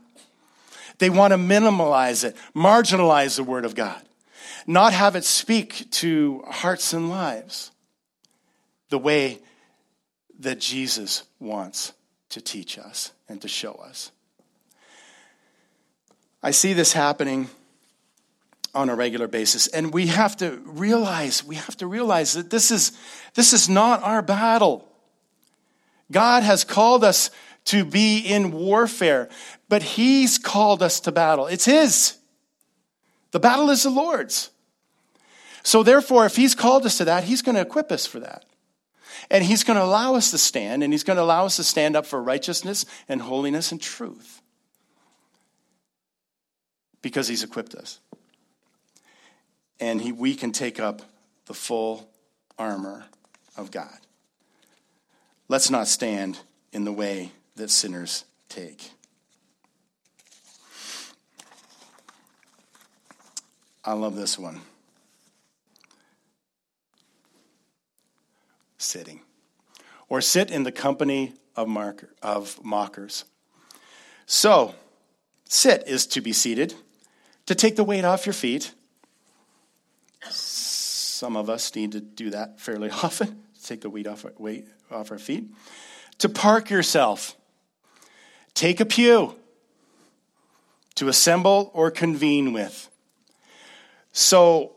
They 0.99 1.11
want 1.11 1.33
to 1.33 1.37
minimalize 1.37 2.25
it, 2.25 2.35
marginalize 2.55 3.37
the 3.37 3.45
Word 3.45 3.67
of 3.67 3.75
God, 3.75 4.01
not 4.67 4.95
have 4.95 5.17
it 5.17 5.25
speak 5.25 5.91
to 5.93 6.43
hearts 6.49 6.93
and 6.95 7.11
lives 7.11 7.71
the 8.89 8.99
way 8.99 9.41
that 10.39 10.61
Jesus 10.61 11.25
wants 11.39 11.93
to 12.31 12.41
teach 12.41 12.79
us 12.79 13.13
and 13.29 13.41
to 13.43 13.49
show 13.49 13.73
us. 13.75 14.13
I 16.43 16.53
see 16.53 16.73
this 16.73 16.93
happening 16.93 17.51
on 18.77 18.91
a 18.91 18.95
regular 18.95 19.27
basis. 19.27 19.67
And 19.69 19.93
we 19.93 20.07
have 20.09 20.37
to 20.37 20.61
realize, 20.65 21.43
we 21.43 21.57
have 21.57 21.77
to 21.79 21.87
realize 21.87 22.35
that 22.35 22.51
this 22.51 22.71
is, 22.71 22.93
this 23.35 23.53
is 23.53 23.69
not 23.69 24.03
our 24.03 24.23
battle. 24.23 24.87
God 26.13 26.43
has 26.43 26.63
called 26.63 27.03
us 27.03 27.31
to 27.67 27.85
be 27.85 28.19
in 28.19 28.53
warfare, 28.53 29.29
but 29.69 29.83
He's 29.83 30.39
called 30.39 30.83
us 30.83 31.01
to 31.01 31.13
battle. 31.13 31.47
It's 31.47 31.65
His. 31.65 32.17
The 33.33 33.41
battle 33.41 33.71
is 33.71 33.83
the 33.83 33.91
Lord's. 33.91 34.51
So, 35.65 35.83
therefore, 35.83 36.27
if 36.27 36.37
He's 36.37 36.55
called 36.55 36.87
us 36.87 36.99
to 36.99 37.07
that, 37.07 37.25
He's 37.25 37.43
going 37.43 37.57
to 37.57 37.63
equip 37.63 37.91
us 37.91 38.07
for 38.07 38.21
that. 38.21 38.45
And 39.31 39.43
He's 39.43 39.65
going 39.65 39.79
to 39.79 39.83
allow 39.83 40.15
us 40.15 40.31
to 40.31 40.39
stand, 40.39 40.85
and 40.85 40.93
He's 40.93 41.03
going 41.03 41.17
to 41.17 41.23
allow 41.23 41.47
us 41.47 41.57
to 41.57 41.65
stand 41.65 41.97
up 41.97 42.07
for 42.07 42.23
righteousness 42.23 42.87
and 43.09 43.21
holiness 43.21 43.73
and 43.73 43.81
truth 43.81 44.43
because 47.03 47.27
He's 47.27 47.43
equipped 47.43 47.75
us 47.75 47.99
and 49.81 50.01
he, 50.01 50.13
we 50.13 50.35
can 50.35 50.53
take 50.53 50.81
up 50.81 51.03
the 51.47 51.55
full 51.55 52.09
armor 52.59 53.05
of 53.57 53.71
God. 53.71 53.99
Let's 55.49 55.71
not 55.71 55.87
stand 55.87 56.39
in 56.73 56.85
the 56.85 56.93
way 56.93 57.33
that 57.57 57.71
sinners 57.71 58.25
take. 58.49 58.91
I 63.85 63.93
love 63.93 64.17
this 64.17 64.37
one. 64.37 64.61
Sitting. 68.79 69.21
Or 70.09 70.21
sit 70.21 70.51
in 70.51 70.65
the 70.65 70.73
company 70.73 71.35
of, 71.55 71.69
marker, 71.69 72.11
of 72.21 72.63
mockers. 72.65 73.25
So, 74.27 74.75
sit 75.49 75.85
is 75.87 76.07
to 76.09 76.21
be 76.21 76.33
seated, 76.33 76.75
to 77.47 77.55
take 77.55 77.77
the 77.77 77.85
weight 77.85 78.05
off 78.05 78.27
your 78.27 78.33
feet 78.33 78.73
some 80.31 81.37
of 81.37 81.49
us 81.49 81.75
need 81.75 81.93
to 81.93 82.01
do 82.01 82.31
that 82.31 82.61
fairly 82.61 82.91
often, 83.03 83.43
take 83.63 83.81
the 83.81 83.91
weight 83.91 84.07
off, 84.07 84.25
weight 84.39 84.67
off 84.91 85.11
our 85.11 85.19
feet. 85.19 85.45
To 86.19 86.29
park 86.29 86.71
yourself, 86.71 87.37
take 88.55 88.81
a 88.81 88.87
pew, 88.87 89.35
to 90.95 91.09
assemble 91.09 91.71
or 91.75 91.91
convene 91.91 92.53
with. 92.53 92.89
So, 94.13 94.73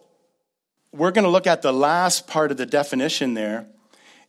we're 0.92 1.12
going 1.12 1.24
to 1.24 1.30
look 1.30 1.48
at 1.48 1.62
the 1.62 1.72
last 1.72 2.28
part 2.28 2.52
of 2.52 2.58
the 2.58 2.66
definition 2.66 3.36
there 3.36 3.68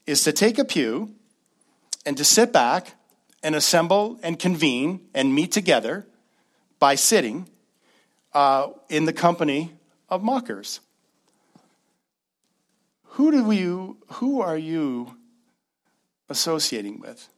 is 0.07 0.23
to 0.25 0.33
take 0.33 0.59
a 0.59 0.65
pew 0.65 1.15
and 2.05 2.17
to 2.17 2.25
sit 2.25 2.53
back 2.53 2.95
and 3.43 3.55
assemble 3.55 4.19
and 4.23 4.39
convene 4.39 5.01
and 5.15 5.35
meet 5.35 5.53
together 5.53 6.07
by 6.79 6.95
sitting 6.95 7.49
uh, 8.35 8.69
in 8.89 9.05
the 9.05 9.13
company 9.13 9.73
of 10.09 10.23
mockers. 10.23 10.81
Who 13.21 13.31
do 13.31 13.53
you 13.53 13.99
who 14.13 14.41
are 14.41 14.57
you 14.57 15.15
associating 16.31 17.01
with? 17.01 17.29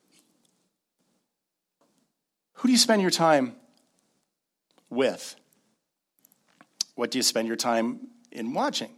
Who 2.52 2.68
do 2.68 2.72
you 2.72 2.78
spend 2.78 3.02
your 3.02 3.10
time 3.10 3.56
with? 4.90 5.34
What 6.94 7.10
do 7.10 7.18
you 7.18 7.24
spend 7.24 7.48
your 7.48 7.56
time 7.56 7.98
in 8.30 8.54
watching? 8.54 8.90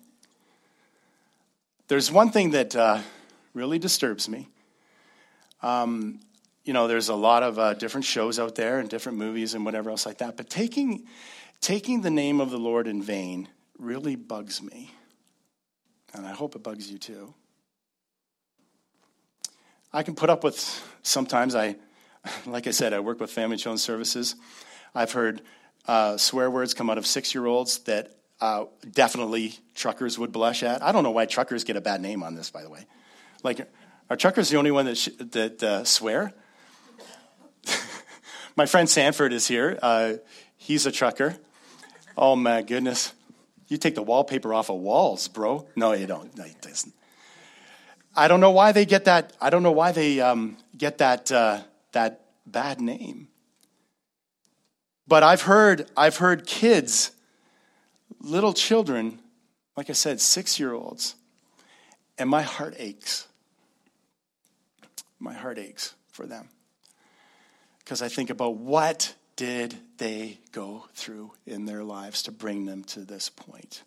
There's 1.89 2.13
one 2.13 2.31
thing 2.31 2.51
that 2.51 2.77
uh, 2.77 3.01
really 3.55 3.79
disturbs 3.79 4.29
me. 4.29 4.51
Um, 5.63 6.21
you 6.67 6.75
know, 6.75 6.87
there's 6.87 7.09
a 7.09 7.15
lot 7.15 7.43
of 7.43 7.59
uh, 7.59 7.73
different 7.73 8.05
shows 8.05 8.39
out 8.39 8.57
there 8.57 8.79
and 8.79 8.91
different 8.91 9.17
movies 9.17 9.55
and 9.55 9.65
whatever 9.65 9.89
else 9.89 10.05
like 10.05 10.19
that, 10.19 10.37
but 10.37 10.51
taking, 10.51 11.07
taking 11.63 12.03
the 12.03 12.11
name 12.11 12.43
of 12.43 12.51
the 12.51 12.59
Lord 12.59 12.87
in 12.87 13.03
vain 13.03 13.49
really 13.79 14.17
bugs 14.17 14.61
me. 14.61 14.91
And 16.15 16.27
I 16.27 16.33
hope 16.33 16.55
it 16.55 16.63
bugs 16.63 16.91
you 16.91 16.99
too. 16.99 17.35
I 19.93 20.03
can 20.03 20.15
put 20.15 20.31
up 20.31 20.43
with 20.45 20.59
sometimes 21.03 21.55
I, 21.55 21.77
like 22.47 22.67
I 22.67 22.71
said, 22.71 22.93
I 22.93 23.01
work 23.01 23.21
with 23.21 23.31
family 23.31 23.57
children 23.57 23.79
services. 23.79 24.37
I've 24.95 25.13
heard 25.13 25.43
uh, 25.87 26.17
swear 26.17 26.51
words 26.51 26.73
come 26.73 26.89
out 26.89 26.99
of 26.99 27.07
six 27.07 27.35
year 27.35 27.47
olds 27.47 27.79
that 27.81 28.17
uh, 28.41 28.65
definitely 28.91 29.55
truckers 29.75 30.19
would 30.19 30.33
blush 30.33 30.63
at. 30.63 30.83
I 30.83 30.93
don't 30.93 31.03
know 31.03 31.11
why 31.11 31.27
truckers 31.27 31.65
get 31.65 31.77
a 31.77 31.81
bad 31.81 32.01
name 32.01 32.23
on 32.23 32.35
this, 32.35 32.51
by 32.51 32.63
the 32.63 32.71
way. 32.71 32.87
Like, 33.43 33.69
are 34.11 34.17
truckers 34.17 34.49
the 34.51 34.57
only 34.57 34.71
one 34.71 34.87
that, 34.87 34.97
sh- 34.97 35.11
that 35.19 35.63
uh, 35.63 35.85
swear? 35.85 36.33
my 38.57 38.67
friend 38.67 38.89
Sanford 38.89 39.33
is 39.33 39.47
here. 39.47 39.79
Uh, 39.83 40.15
he's 40.57 40.87
a 40.87 40.93
trucker. 40.93 41.37
Oh 42.17 42.37
my 42.37 42.63
goodness. 42.63 43.13
You 43.75 43.79
take 43.79 43.97
the 43.97 44.05
wallpaper 44.05 44.55
off 44.55 44.71
of 44.71 44.77
walls, 44.77 45.27
bro. 45.27 45.67
No, 45.75 45.95
you 45.95 46.07
don't. 46.07 46.33
No, 46.39 46.45
it 46.45 46.61
doesn't. 46.61 46.95
I 48.15 48.29
don't 48.29 48.39
know 48.39 48.53
why 48.53 48.71
they 48.71 48.85
get 48.85 49.07
that. 49.07 49.33
I 49.41 49.51
don't 49.51 49.65
know 49.65 49.73
why 49.73 49.91
they 49.91 50.21
um, 50.21 50.59
get 50.79 50.99
that 50.99 51.33
uh, 51.33 51.63
that 51.91 52.21
bad 52.47 52.81
name. 52.81 53.27
But 55.09 55.25
I've 55.25 55.43
heard 55.43 55.91
I've 55.97 56.19
heard 56.19 56.47
kids, 56.47 57.11
little 58.21 58.53
children, 58.53 59.19
like 59.77 59.91
I 59.91 59.95
said, 59.95 60.21
six 60.21 60.61
year 60.61 60.73
olds, 60.73 61.17
and 62.17 62.31
my 62.31 62.43
heart 62.43 62.77
aches. 62.79 63.27
My 65.19 65.33
heart 65.33 65.59
aches 65.59 65.97
for 66.13 66.27
them 66.27 66.49
because 67.81 68.03
I 68.03 68.09
think 68.09 68.31
about 68.31 68.55
what 68.55 69.15
did 69.37 69.77
they 69.99 70.39
go 70.53 70.87
through 70.95 71.33
in 71.47 71.65
their 71.67 71.83
lives 71.83 72.23
to 72.23 72.33
bring 72.33 72.67
them 72.67 72.85
to 72.85 73.01
this 73.01 73.29
point? 73.29 73.83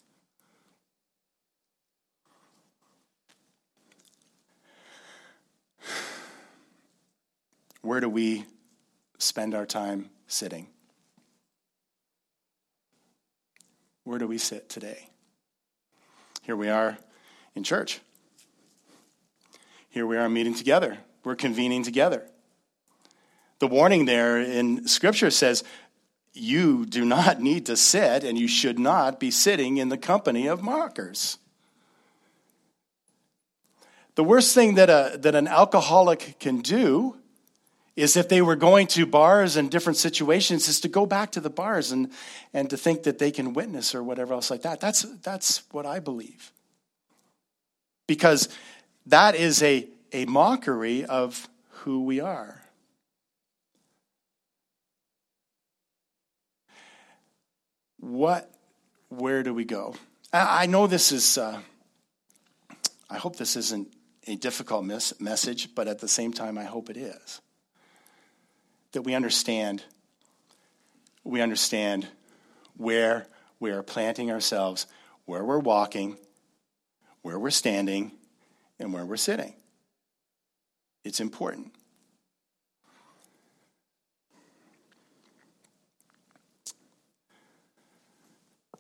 Where 7.82 8.02
do 8.02 8.10
we 8.10 8.46
spend 9.18 9.56
our 9.56 9.66
time 9.66 10.10
sitting? 10.28 10.68
Where 14.04 14.20
do 14.20 14.28
we 14.28 14.38
sit 14.38 14.68
today? 14.68 15.10
Here 16.42 16.56
we 16.56 16.70
are 16.70 16.98
in 17.56 17.64
church. 17.64 18.02
Here 19.90 20.06
we 20.06 20.18
are 20.18 20.28
meeting 20.28 20.54
together. 20.54 20.98
We're 21.24 21.36
convening 21.36 21.84
together. 21.84 22.24
The 23.60 23.68
warning 23.68 24.06
there 24.06 24.40
in 24.40 24.88
Scripture 24.88 25.32
says, 25.32 25.64
you 26.34 26.86
do 26.86 27.04
not 27.04 27.42
need 27.42 27.66
to 27.66 27.76
sit 27.76 28.24
and 28.24 28.38
you 28.38 28.48
should 28.48 28.78
not 28.78 29.20
be 29.20 29.32
sitting 29.32 29.78
in 29.78 29.90
the 29.90 29.98
company 29.98 30.48
of 30.48 30.62
mockers. 30.62 31.40
The 34.16 34.24
worst 34.24 34.54
thing 34.54 34.76
that, 34.76 34.90
a, 34.90 35.18
that 35.18 35.36
an 35.36 35.48
alcoholic 35.48 36.38
can 36.40 36.62
do 36.62 37.18
is 37.96 38.16
if 38.16 38.30
they 38.30 38.44
were 38.44 38.56
going 38.56 38.86
to 38.88 39.08
bars 39.08 39.58
and 39.58 39.72
different 39.72 39.98
situations 39.98 40.68
is 40.68 40.80
to 40.82 40.88
go 40.88 41.08
back 41.08 41.32
to 41.32 41.40
the 41.40 41.50
bars 41.50 41.92
and, 41.92 42.12
and 42.54 42.70
to 42.70 42.78
think 42.78 43.04
that 43.04 43.18
they 43.18 43.32
can 43.32 43.54
witness 43.54 43.96
or 43.96 44.04
whatever 44.04 44.34
else 44.34 44.52
like 44.52 44.62
that. 44.62 44.80
That's, 44.80 45.02
that's 45.24 45.64
what 45.72 45.88
I 45.88 46.00
believe. 46.00 46.52
Because 48.06 48.50
that 49.08 49.36
is 49.36 49.64
a, 49.64 49.88
a 50.14 50.26
mockery 50.26 51.06
of 51.06 51.50
who 51.70 52.04
we 52.04 52.20
are. 52.20 52.62
What, 58.00 58.52
where 59.10 59.44
do 59.44 59.54
we 59.54 59.66
go? 59.66 59.96
I, 60.34 60.66
know 60.66 60.88
this 60.88 61.12
is, 61.12 61.38
uh, 61.38 61.62
I 63.10 63.18
hope 63.18 63.38
this 63.38 63.56
isn't 63.56 63.94
a 64.28 64.36
difficult 64.36 64.84
mes- 64.86 65.20
message, 65.20 65.74
but 65.74 65.88
at 65.88 66.00
the 66.00 66.08
same 66.08 66.34
time, 66.34 66.58
I 66.58 66.66
hope 66.66 66.90
it 66.90 66.98
is. 66.98 67.42
That 68.92 69.04
we 69.04 69.16
understand, 69.16 69.84
we 71.24 71.42
understand 71.42 72.08
where 72.76 73.28
we 73.60 73.72
are 73.72 73.84
planting 73.84 74.32
ourselves, 74.32 74.86
where 75.26 75.44
we're 75.44 75.60
walking, 75.60 76.18
where 77.22 77.40
we're 77.40 77.50
standing, 77.50 78.12
and 78.80 78.94
where 78.94 79.06
we're 79.06 79.18
sitting. 79.18 79.54
It's 81.04 81.20
important. 81.20 81.72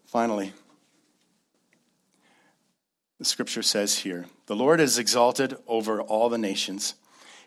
Finally, 0.07 0.53
the 3.19 3.25
scripture 3.25 3.61
says 3.61 3.99
here 3.99 4.25
the 4.45 4.55
Lord 4.55 4.79
is 4.79 4.97
exalted 4.97 5.57
over 5.67 6.01
all 6.01 6.29
the 6.29 6.37
nations, 6.37 6.95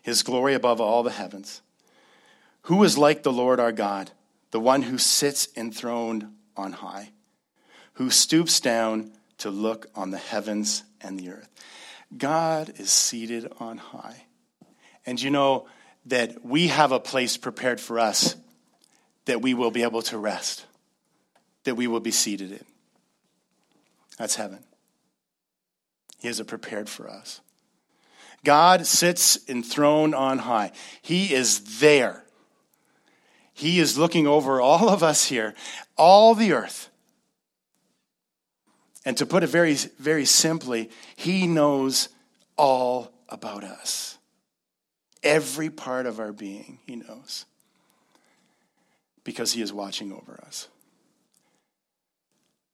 his 0.03 0.21
glory 0.21 0.53
above 0.53 0.79
all 0.79 1.01
the 1.01 1.11
heavens. 1.11 1.61
Who 2.63 2.83
is 2.83 2.99
like 2.99 3.23
the 3.23 3.33
Lord 3.33 3.59
our 3.59 3.71
God, 3.71 4.11
the 4.51 4.59
one 4.59 4.83
who 4.83 4.99
sits 4.99 5.47
enthroned 5.57 6.27
on 6.55 6.73
high, 6.73 7.09
who 7.93 8.11
stoops 8.11 8.59
down 8.59 9.11
to 9.39 9.49
look 9.49 9.87
on 9.95 10.11
the 10.11 10.19
heavens 10.19 10.83
and 11.01 11.19
the 11.19 11.29
earth? 11.29 11.49
God 12.15 12.73
is 12.77 12.91
seated 12.91 13.51
on 13.59 13.77
high. 13.77 14.25
And 15.03 15.19
you 15.19 15.31
know 15.31 15.65
that 16.05 16.45
we 16.45 16.67
have 16.67 16.91
a 16.91 16.99
place 16.99 17.37
prepared 17.37 17.81
for 17.81 17.97
us 17.97 18.35
that 19.25 19.41
we 19.41 19.55
will 19.55 19.71
be 19.71 19.81
able 19.81 20.03
to 20.03 20.17
rest 20.19 20.65
that 21.63 21.75
we 21.75 21.87
will 21.87 21.99
be 21.99 22.11
seated 22.11 22.51
in. 22.51 22.65
That's 24.17 24.35
heaven. 24.35 24.63
He 26.19 26.27
has 26.27 26.39
it 26.39 26.47
prepared 26.47 26.89
for 26.89 27.09
us. 27.09 27.41
God 28.43 28.85
sits 28.85 29.37
enthroned 29.47 30.15
on 30.15 30.39
high. 30.39 30.71
He 31.01 31.33
is 31.33 31.79
there. 31.79 32.23
He 33.53 33.79
is 33.79 33.97
looking 33.97 34.27
over 34.27 34.59
all 34.59 34.89
of 34.89 35.03
us 35.03 35.25
here, 35.25 35.53
all 35.97 36.33
the 36.33 36.53
earth. 36.53 36.89
And 39.05 39.17
to 39.17 39.25
put 39.25 39.43
it 39.43 39.47
very, 39.47 39.73
very 39.73 40.25
simply, 40.25 40.89
He 41.15 41.47
knows 41.47 42.09
all 42.57 43.11
about 43.29 43.63
us. 43.63 44.17
Every 45.23 45.69
part 45.69 46.05
of 46.05 46.19
our 46.19 46.31
being, 46.31 46.79
He 46.85 46.95
knows. 46.95 47.45
Because 49.23 49.53
He 49.53 49.61
is 49.61 49.73
watching 49.73 50.11
over 50.11 50.39
us. 50.45 50.67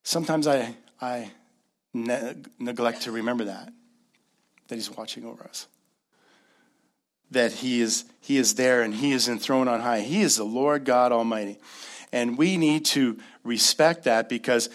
Sometimes 0.07 0.47
I, 0.47 0.73
I 1.01 1.31
ne- 1.93 2.35
neglect 2.59 3.01
to 3.01 3.11
remember 3.11 3.43
that, 3.43 3.73
that 4.69 4.75
He's 4.75 4.89
watching 4.89 5.25
over 5.25 5.43
us. 5.43 5.67
That 7.31 7.51
he 7.51 7.81
is, 7.81 8.05
he 8.21 8.37
is 8.37 8.55
there 8.55 8.83
and 8.83 8.95
He 8.95 9.11
is 9.11 9.27
enthroned 9.27 9.67
on 9.67 9.81
high. 9.81 9.99
He 9.99 10.21
is 10.21 10.37
the 10.37 10.45
Lord 10.45 10.85
God 10.85 11.11
Almighty. 11.11 11.59
And 12.13 12.37
we 12.37 12.55
need 12.55 12.85
to 12.85 13.19
respect 13.43 14.05
that 14.05 14.29
because 14.29 14.69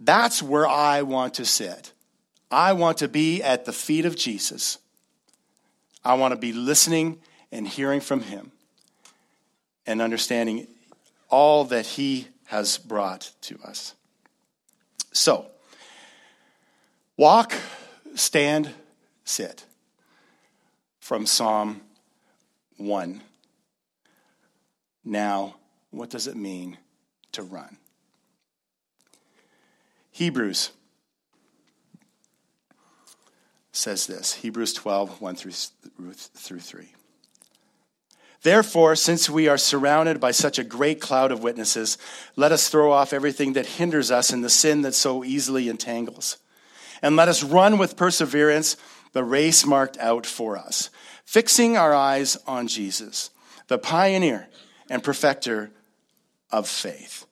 that's 0.00 0.42
where 0.42 0.66
I 0.66 1.02
want 1.02 1.34
to 1.34 1.44
sit. 1.44 1.92
I 2.50 2.72
want 2.72 2.98
to 2.98 3.08
be 3.08 3.40
at 3.40 3.64
the 3.64 3.72
feet 3.72 4.04
of 4.04 4.16
Jesus. 4.16 4.78
I 6.04 6.14
want 6.14 6.32
to 6.32 6.40
be 6.40 6.52
listening 6.52 7.20
and 7.52 7.68
hearing 7.68 8.00
from 8.00 8.22
Him 8.22 8.50
and 9.86 10.02
understanding 10.02 10.66
all 11.28 11.66
that 11.66 11.86
He 11.86 12.26
has 12.46 12.78
brought 12.78 13.30
to 13.42 13.60
us. 13.64 13.94
So, 15.12 15.46
walk, 17.16 17.52
stand, 18.14 18.70
sit 19.24 19.64
from 21.00 21.26
Psalm 21.26 21.82
1. 22.78 23.22
Now, 25.04 25.56
what 25.90 26.10
does 26.10 26.26
it 26.26 26.36
mean 26.36 26.78
to 27.32 27.42
run? 27.42 27.76
Hebrews 30.10 30.70
says 33.72 34.06
this 34.06 34.34
Hebrews 34.34 34.74
12, 34.74 35.20
1 35.20 35.34
through, 35.34 35.52
through 35.52 36.60
3. 36.60 36.88
Therefore, 38.42 38.96
since 38.96 39.30
we 39.30 39.46
are 39.46 39.58
surrounded 39.58 40.18
by 40.18 40.32
such 40.32 40.58
a 40.58 40.64
great 40.64 41.00
cloud 41.00 41.30
of 41.30 41.44
witnesses, 41.44 41.96
let 42.34 42.50
us 42.50 42.68
throw 42.68 42.92
off 42.92 43.12
everything 43.12 43.52
that 43.52 43.66
hinders 43.66 44.10
us 44.10 44.30
and 44.30 44.42
the 44.42 44.50
sin 44.50 44.82
that 44.82 44.94
so 44.94 45.22
easily 45.22 45.68
entangles. 45.68 46.38
And 47.02 47.14
let 47.14 47.28
us 47.28 47.44
run 47.44 47.78
with 47.78 47.96
perseverance 47.96 48.76
the 49.12 49.22
race 49.22 49.64
marked 49.64 49.96
out 49.98 50.26
for 50.26 50.56
us, 50.56 50.90
fixing 51.24 51.76
our 51.76 51.94
eyes 51.94 52.36
on 52.46 52.66
Jesus, 52.66 53.30
the 53.68 53.78
pioneer 53.78 54.48
and 54.90 55.04
perfecter 55.04 55.70
of 56.50 56.68
faith. 56.68 57.26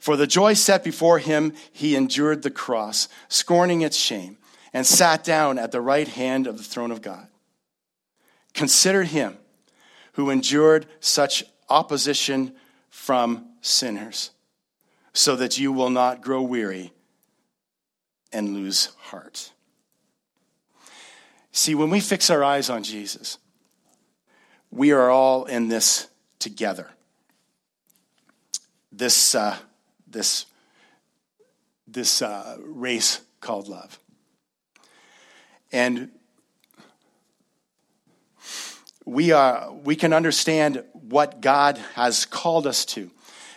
For 0.00 0.16
the 0.16 0.26
joy 0.26 0.54
set 0.54 0.84
before 0.84 1.18
him, 1.18 1.54
he 1.72 1.96
endured 1.96 2.42
the 2.42 2.50
cross, 2.50 3.08
scorning 3.28 3.80
its 3.80 3.96
shame, 3.96 4.36
and 4.72 4.86
sat 4.86 5.24
down 5.24 5.58
at 5.58 5.72
the 5.72 5.80
right 5.80 6.08
hand 6.08 6.46
of 6.46 6.58
the 6.58 6.64
throne 6.64 6.90
of 6.90 7.02
God. 7.02 7.26
Consider 8.54 9.04
him 9.04 9.38
who 10.12 10.30
endured 10.30 10.86
such 11.00 11.44
opposition 11.68 12.54
from 12.90 13.46
sinners, 13.60 14.30
so 15.12 15.36
that 15.36 15.58
you 15.58 15.72
will 15.72 15.90
not 15.90 16.20
grow 16.20 16.42
weary 16.42 16.92
and 18.32 18.54
lose 18.54 18.86
heart. 18.98 19.52
See, 21.52 21.74
when 21.74 21.90
we 21.90 22.00
fix 22.00 22.30
our 22.30 22.42
eyes 22.42 22.70
on 22.70 22.82
Jesus, 22.82 23.38
we 24.70 24.92
are 24.92 25.10
all 25.10 25.44
in 25.44 25.68
this 25.68 26.08
together. 26.38 26.88
This, 28.90 29.34
uh, 29.34 29.56
this, 30.06 30.46
this 31.86 32.22
uh, 32.22 32.56
race 32.60 33.20
called 33.40 33.68
love. 33.68 33.98
And 35.72 36.10
we, 39.12 39.32
are, 39.32 39.72
we 39.72 39.96
can 39.96 40.12
understand 40.12 40.84
what 40.92 41.40
God 41.40 41.78
has 41.94 42.24
called 42.24 42.66
us 42.66 42.84
to. 42.86 43.10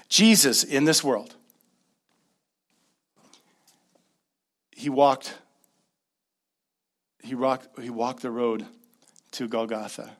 Jesus 0.09 0.63
in 0.63 0.85
this 0.85 1.03
world, 1.03 1.35
he 4.71 4.89
walked, 4.89 5.35
he 7.23 7.35
walked, 7.35 7.79
he 7.79 7.89
walked 7.89 8.21
the 8.21 8.31
road 8.31 8.65
to 9.31 9.47
Golgotha. 9.47 10.11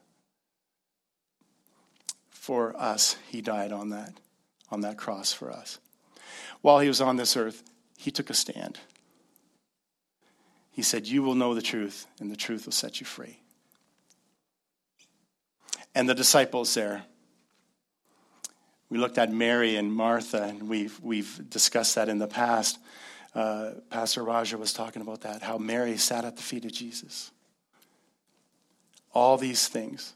For 2.30 2.74
us, 2.80 3.16
he 3.28 3.40
died 3.40 3.72
on 3.72 3.90
that, 3.90 4.12
on 4.70 4.80
that 4.80 4.96
cross 4.96 5.32
for 5.32 5.50
us. 5.50 5.78
While 6.62 6.80
he 6.80 6.88
was 6.88 7.00
on 7.00 7.16
this 7.16 7.36
earth, 7.36 7.62
he 7.98 8.10
took 8.10 8.30
a 8.30 8.34
stand. 8.34 8.78
He 10.72 10.82
said, 10.82 11.06
You 11.06 11.22
will 11.22 11.34
know 11.34 11.54
the 11.54 11.62
truth, 11.62 12.06
and 12.20 12.30
the 12.30 12.36
truth 12.36 12.66
will 12.66 12.72
set 12.72 13.00
you 13.00 13.06
free 13.06 13.38
and 15.96 16.06
the 16.06 16.14
disciples 16.14 16.74
there. 16.74 17.04
We 18.90 18.98
looked 18.98 19.16
at 19.16 19.32
Mary 19.32 19.76
and 19.76 19.90
Martha, 19.90 20.42
and 20.42 20.68
we've, 20.68 21.00
we've 21.00 21.40
discussed 21.48 21.94
that 21.94 22.10
in 22.10 22.18
the 22.18 22.28
past. 22.28 22.78
Uh, 23.34 23.70
Pastor 23.88 24.22
Raja 24.22 24.58
was 24.58 24.74
talking 24.74 25.00
about 25.00 25.22
that, 25.22 25.40
how 25.40 25.56
Mary 25.56 25.96
sat 25.96 26.26
at 26.26 26.36
the 26.36 26.42
feet 26.42 26.66
of 26.66 26.72
Jesus. 26.72 27.30
All 29.14 29.38
these 29.38 29.68
things 29.68 30.12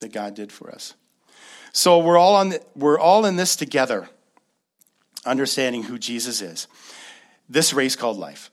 that 0.00 0.10
God 0.10 0.34
did 0.34 0.50
for 0.50 0.70
us. 0.70 0.94
So 1.72 1.98
we're 1.98 2.18
all, 2.18 2.36
on 2.36 2.48
the, 2.48 2.62
we're 2.74 2.98
all 2.98 3.26
in 3.26 3.36
this 3.36 3.56
together, 3.56 4.08
understanding 5.26 5.82
who 5.82 5.98
Jesus 5.98 6.40
is. 6.40 6.66
This 7.46 7.74
race 7.74 7.94
called 7.94 8.16
life. 8.16 8.50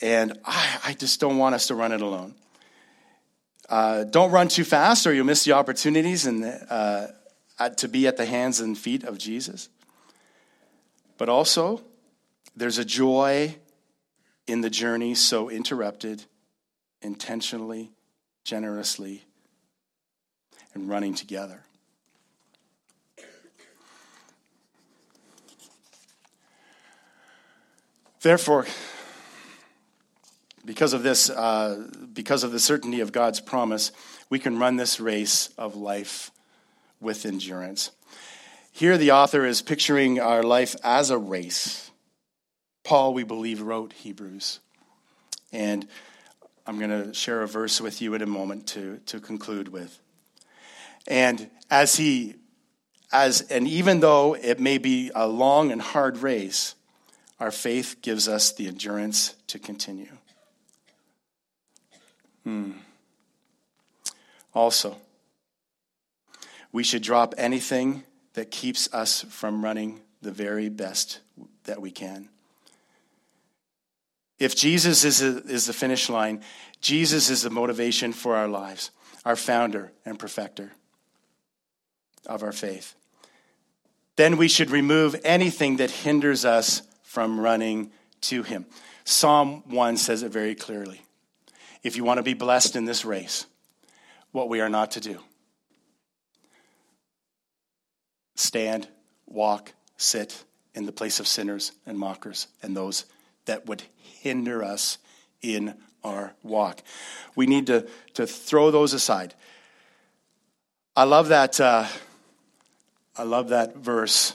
And 0.00 0.38
I, 0.46 0.78
I 0.86 0.92
just 0.94 1.20
don't 1.20 1.36
want 1.36 1.54
us 1.54 1.66
to 1.66 1.74
run 1.74 1.92
it 1.92 2.00
alone. 2.00 2.36
Uh, 3.72 4.04
don't 4.04 4.30
run 4.30 4.48
too 4.48 4.64
fast 4.64 5.06
or 5.06 5.14
you'll 5.14 5.24
miss 5.24 5.44
the 5.44 5.52
opportunities 5.52 6.26
and, 6.26 6.44
uh, 6.44 7.06
to 7.74 7.88
be 7.88 8.06
at 8.06 8.18
the 8.18 8.26
hands 8.26 8.60
and 8.60 8.76
feet 8.76 9.02
of 9.02 9.16
Jesus. 9.16 9.70
But 11.16 11.30
also, 11.30 11.80
there's 12.54 12.76
a 12.76 12.84
joy 12.84 13.56
in 14.46 14.60
the 14.60 14.68
journey 14.68 15.14
so 15.14 15.48
interrupted, 15.48 16.22
intentionally, 17.00 17.92
generously, 18.44 19.24
and 20.74 20.86
running 20.86 21.14
together. 21.14 21.62
Therefore, 28.20 28.66
because 30.64 30.92
of 30.92 31.02
this, 31.02 31.30
uh, 31.30 31.88
because 32.12 32.44
of 32.44 32.52
the 32.52 32.60
certainty 32.60 33.00
of 33.00 33.12
God's 33.12 33.40
promise, 33.40 33.92
we 34.30 34.38
can 34.38 34.58
run 34.58 34.76
this 34.76 35.00
race 35.00 35.48
of 35.58 35.76
life 35.76 36.30
with 37.00 37.26
endurance. 37.26 37.90
Here, 38.70 38.96
the 38.96 39.10
author 39.10 39.44
is 39.44 39.60
picturing 39.60 40.20
our 40.20 40.42
life 40.42 40.74
as 40.82 41.10
a 41.10 41.18
race. 41.18 41.90
Paul, 42.84 43.12
we 43.12 43.24
believe, 43.24 43.60
wrote 43.60 43.92
Hebrews. 43.92 44.60
And 45.52 45.86
I'm 46.66 46.78
going 46.78 46.90
to 46.90 47.12
share 47.12 47.42
a 47.42 47.48
verse 47.48 47.80
with 47.80 48.00
you 48.00 48.14
in 48.14 48.22
a 48.22 48.26
moment 48.26 48.68
to, 48.68 48.98
to 49.06 49.20
conclude 49.20 49.68
with. 49.68 49.98
And 51.06 51.50
as 51.70 51.96
he, 51.96 52.36
as, 53.12 53.42
and 53.42 53.66
even 53.68 54.00
though 54.00 54.34
it 54.34 54.60
may 54.60 54.78
be 54.78 55.10
a 55.14 55.26
long 55.26 55.72
and 55.72 55.82
hard 55.82 56.18
race, 56.18 56.74
our 57.40 57.50
faith 57.50 57.96
gives 58.00 58.28
us 58.28 58.52
the 58.52 58.68
endurance 58.68 59.34
to 59.48 59.58
continue. 59.58 60.16
Hmm. 62.44 62.72
Also, 64.54 64.96
we 66.72 66.82
should 66.82 67.02
drop 67.02 67.34
anything 67.38 68.04
that 68.34 68.50
keeps 68.50 68.92
us 68.92 69.22
from 69.22 69.64
running 69.64 70.00
the 70.22 70.32
very 70.32 70.68
best 70.68 71.20
that 71.64 71.80
we 71.80 71.90
can. 71.90 72.28
If 74.38 74.56
Jesus 74.56 75.04
is, 75.04 75.22
a, 75.22 75.38
is 75.44 75.66
the 75.66 75.72
finish 75.72 76.08
line, 76.08 76.42
Jesus 76.80 77.30
is 77.30 77.42
the 77.42 77.50
motivation 77.50 78.12
for 78.12 78.34
our 78.34 78.48
lives, 78.48 78.90
our 79.24 79.36
founder 79.36 79.92
and 80.04 80.18
perfecter 80.18 80.72
of 82.26 82.42
our 82.42 82.52
faith. 82.52 82.94
Then 84.16 84.36
we 84.36 84.48
should 84.48 84.70
remove 84.70 85.20
anything 85.24 85.76
that 85.76 85.90
hinders 85.90 86.44
us 86.44 86.82
from 87.02 87.38
running 87.38 87.92
to 88.22 88.42
him. 88.42 88.66
Psalm 89.04 89.62
1 89.68 89.96
says 89.96 90.22
it 90.22 90.30
very 90.30 90.54
clearly. 90.54 91.02
If 91.82 91.96
you 91.96 92.04
want 92.04 92.18
to 92.18 92.22
be 92.22 92.34
blessed 92.34 92.76
in 92.76 92.84
this 92.84 93.04
race, 93.04 93.46
what 94.30 94.48
we 94.48 94.60
are 94.60 94.68
not 94.68 94.92
to 94.92 95.00
do 95.00 95.20
stand, 98.34 98.88
walk, 99.26 99.72
sit 99.96 100.44
in 100.74 100.86
the 100.86 100.92
place 100.92 101.20
of 101.20 101.28
sinners 101.28 101.72
and 101.86 101.98
mockers 101.98 102.48
and 102.62 102.76
those 102.76 103.04
that 103.44 103.66
would 103.66 103.82
hinder 103.96 104.64
us 104.64 104.98
in 105.42 105.74
our 106.02 106.34
walk. 106.42 106.82
We 107.36 107.46
need 107.46 107.66
to, 107.68 107.86
to 108.14 108.26
throw 108.26 108.70
those 108.70 108.92
aside. 108.92 109.34
I 110.96 111.04
love 111.04 111.28
that. 111.28 111.60
Uh, 111.60 111.86
I 113.16 113.22
love 113.22 113.50
that 113.50 113.76
verse. 113.76 114.34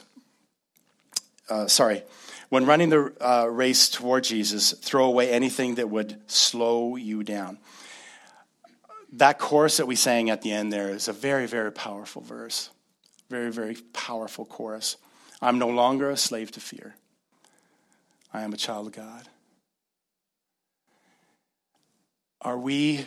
Uh, 1.50 1.68
sorry. 1.68 2.04
When 2.50 2.66
running 2.66 2.90
the 2.90 3.14
uh, 3.20 3.46
race 3.46 3.90
toward 3.90 4.24
Jesus, 4.24 4.72
throw 4.72 5.06
away 5.06 5.32
anything 5.32 5.76
that 5.76 5.90
would 5.90 6.22
slow 6.28 6.96
you 6.96 7.24
down. 7.24 7.58
That 9.14 9.38
chorus 9.40 9.78
that 9.78 9.86
we 9.86 9.96
sang 9.96 10.30
at 10.30 10.42
the 10.42 10.52
end 10.52 10.72
there 10.72 10.90
is 10.90 11.08
a 11.08 11.14
very, 11.14 11.46
very 11.46 11.72
powerful 11.72 12.22
verse. 12.22 12.70
Very, 13.30 13.52
very 13.52 13.76
powerful 13.94 14.46
chorus. 14.46 14.96
I'm 15.42 15.60
no 15.60 15.68
longer 15.68 16.10
a 16.10 16.18
slave 16.18 16.52
to 16.52 16.60
fear. 16.60 16.96
I 18.34 18.44
am 18.44 18.54
a 18.54 18.58
child 18.58 18.88
of 18.88 18.94
God. 18.94 19.28
Are 22.42 22.58
we 22.58 23.06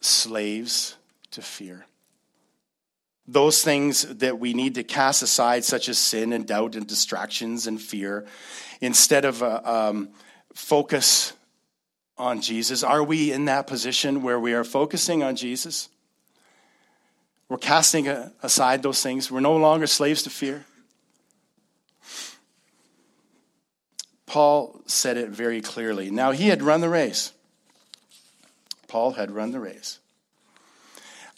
slaves 0.00 0.96
to 1.32 1.42
fear? 1.42 1.86
Those 3.26 3.62
things 3.62 4.02
that 4.16 4.38
we 4.38 4.52
need 4.52 4.74
to 4.74 4.82
cast 4.82 5.22
aside, 5.22 5.64
such 5.64 5.88
as 5.88 5.98
sin 5.98 6.32
and 6.32 6.46
doubt 6.46 6.74
and 6.74 6.86
distractions 6.86 7.66
and 7.66 7.80
fear, 7.80 8.26
instead 8.80 9.24
of 9.24 9.42
uh, 9.42 9.60
um, 9.64 10.10
focus 10.54 11.32
on 12.18 12.40
Jesus? 12.40 12.82
Are 12.82 13.02
we 13.02 13.32
in 13.32 13.46
that 13.46 13.66
position 13.66 14.22
where 14.22 14.38
we 14.38 14.54
are 14.54 14.64
focusing 14.64 15.22
on 15.22 15.36
Jesus? 15.36 15.88
We're 17.48 17.58
casting 17.58 18.08
aside 18.08 18.82
those 18.82 19.02
things. 19.02 19.30
We're 19.30 19.40
no 19.40 19.56
longer 19.56 19.86
slaves 19.86 20.22
to 20.22 20.30
fear. 20.30 20.64
Paul 24.26 24.80
said 24.86 25.18
it 25.18 25.28
very 25.28 25.60
clearly. 25.60 26.10
Now, 26.10 26.30
he 26.30 26.48
had 26.48 26.62
run 26.62 26.80
the 26.80 26.88
race. 26.88 27.32
Paul 28.88 29.12
had 29.12 29.30
run 29.30 29.50
the 29.50 29.60
race. 29.60 29.98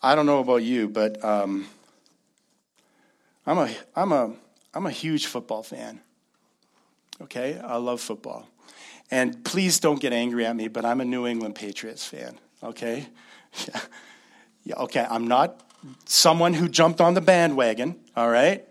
I 0.02 0.14
don't 0.14 0.26
know 0.26 0.38
about 0.38 0.62
you, 0.62 0.88
but 0.88 1.24
um, 1.24 1.66
I'm, 3.46 3.58
a, 3.58 3.70
I'm, 3.94 4.12
a, 4.12 4.32
I'm 4.72 4.86
a 4.86 4.90
huge 4.90 5.26
football 5.26 5.62
fan. 5.62 6.00
Okay? 7.22 7.58
I 7.58 7.76
love 7.76 8.00
football. 8.00 8.48
And 9.10 9.44
please 9.44 9.80
don't 9.80 10.00
get 10.00 10.12
angry 10.12 10.46
at 10.46 10.56
me, 10.56 10.68
but 10.68 10.84
I'm 10.84 11.00
a 11.00 11.04
New 11.04 11.26
England 11.26 11.54
Patriots 11.54 12.04
fan. 12.04 12.38
Okay? 12.62 13.06
Yeah. 13.68 13.80
yeah 14.64 14.74
okay, 14.76 15.06
I'm 15.08 15.26
not 15.26 15.60
someone 16.06 16.54
who 16.54 16.68
jumped 16.68 17.00
on 17.00 17.14
the 17.14 17.20
bandwagon, 17.20 17.96
all 18.16 18.30
right? 18.30 18.66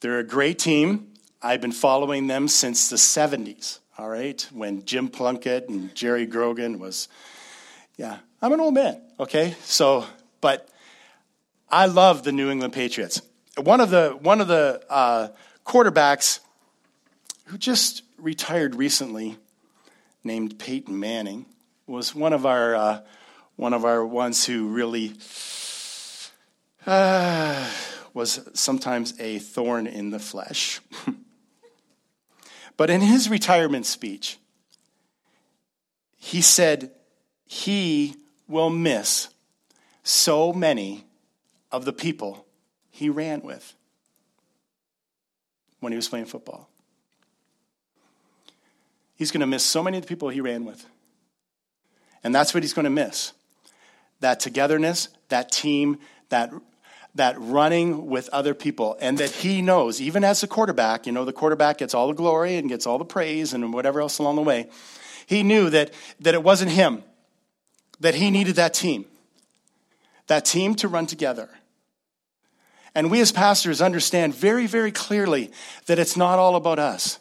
They're 0.00 0.18
a 0.18 0.24
great 0.24 0.58
team. 0.58 1.12
I've 1.40 1.60
been 1.60 1.72
following 1.72 2.26
them 2.26 2.48
since 2.48 2.88
the 2.88 2.96
70s, 2.96 3.78
all 3.98 4.08
right? 4.08 4.46
When 4.52 4.84
Jim 4.84 5.08
Plunkett 5.08 5.68
and 5.68 5.94
Jerry 5.94 6.26
Grogan 6.26 6.78
was, 6.78 7.08
yeah, 7.96 8.18
I'm 8.42 8.52
an 8.52 8.60
old 8.60 8.74
man, 8.74 9.00
okay? 9.20 9.54
So, 9.62 10.06
but 10.40 10.68
I 11.70 11.86
love 11.86 12.24
the 12.24 12.32
New 12.32 12.50
England 12.50 12.72
Patriots. 12.72 13.22
One 13.56 13.80
of 13.80 13.90
the, 13.90 14.18
one 14.20 14.40
of 14.40 14.48
the 14.48 14.82
uh, 14.90 15.28
quarterbacks 15.64 16.40
who 17.44 17.56
just 17.56 18.02
retired 18.18 18.74
recently, 18.74 19.36
named 20.24 20.58
Peyton 20.58 20.98
Manning, 20.98 21.46
was 21.86 22.16
one 22.16 22.32
of 22.32 22.46
our, 22.46 22.74
uh, 22.74 23.00
one 23.54 23.72
of 23.72 23.84
our 23.84 24.04
ones 24.04 24.44
who 24.44 24.66
really 24.70 25.12
uh, 26.84 27.70
was 28.12 28.40
sometimes 28.54 29.14
a 29.20 29.38
thorn 29.38 29.86
in 29.86 30.10
the 30.10 30.18
flesh. 30.18 30.80
but 32.76 32.90
in 32.90 33.02
his 33.02 33.30
retirement 33.30 33.86
speech, 33.86 34.36
he 36.16 36.40
said 36.40 36.90
he 37.46 38.16
will 38.48 38.70
miss 38.70 39.28
so 40.02 40.52
many 40.52 41.04
of 41.70 41.84
the 41.84 41.92
people 41.92 42.43
he 42.94 43.08
ran 43.08 43.40
with 43.40 43.74
when 45.80 45.90
he 45.90 45.96
was 45.96 46.06
playing 46.06 46.26
football. 46.26 46.68
He's 49.16 49.32
going 49.32 49.40
to 49.40 49.48
miss 49.48 49.64
so 49.64 49.82
many 49.82 49.98
of 49.98 50.04
the 50.04 50.08
people 50.08 50.28
he 50.28 50.40
ran 50.40 50.64
with. 50.64 50.86
And 52.22 52.32
that's 52.32 52.54
what 52.54 52.62
he's 52.62 52.72
going 52.72 52.84
to 52.84 52.90
miss 52.90 53.32
that 54.20 54.38
togetherness, 54.38 55.08
that 55.28 55.50
team, 55.50 55.98
that 56.28 56.52
that 57.16 57.34
running 57.40 58.06
with 58.06 58.28
other 58.28 58.54
people 58.54 58.96
and 59.00 59.18
that 59.18 59.30
he 59.30 59.60
knows, 59.60 60.00
even 60.00 60.22
as 60.22 60.44
a 60.44 60.46
quarterback, 60.46 61.04
you 61.04 61.12
know, 61.12 61.24
the 61.24 61.32
quarterback 61.32 61.78
gets 61.78 61.94
all 61.94 62.06
the 62.06 62.14
glory 62.14 62.56
and 62.56 62.68
gets 62.68 62.86
all 62.86 62.98
the 62.98 63.04
praise 63.04 63.52
and 63.52 63.72
whatever 63.72 64.00
else 64.00 64.18
along 64.18 64.36
the 64.36 64.42
way. 64.42 64.68
He 65.26 65.42
knew 65.42 65.68
that, 65.70 65.92
that 66.20 66.34
it 66.34 66.44
wasn't 66.44 66.70
him, 66.70 67.02
that 67.98 68.14
he 68.14 68.30
needed 68.30 68.54
that 68.56 68.72
team, 68.72 69.04
that 70.28 70.44
team 70.44 70.76
to 70.76 70.88
run 70.88 71.06
together. 71.06 71.50
And 72.94 73.10
we 73.10 73.20
as 73.20 73.32
pastors 73.32 73.82
understand 73.82 74.34
very, 74.34 74.66
very 74.66 74.92
clearly 74.92 75.50
that 75.86 75.98
it's 75.98 76.16
not 76.16 76.38
all 76.38 76.54
about 76.54 76.78
us. 76.78 77.18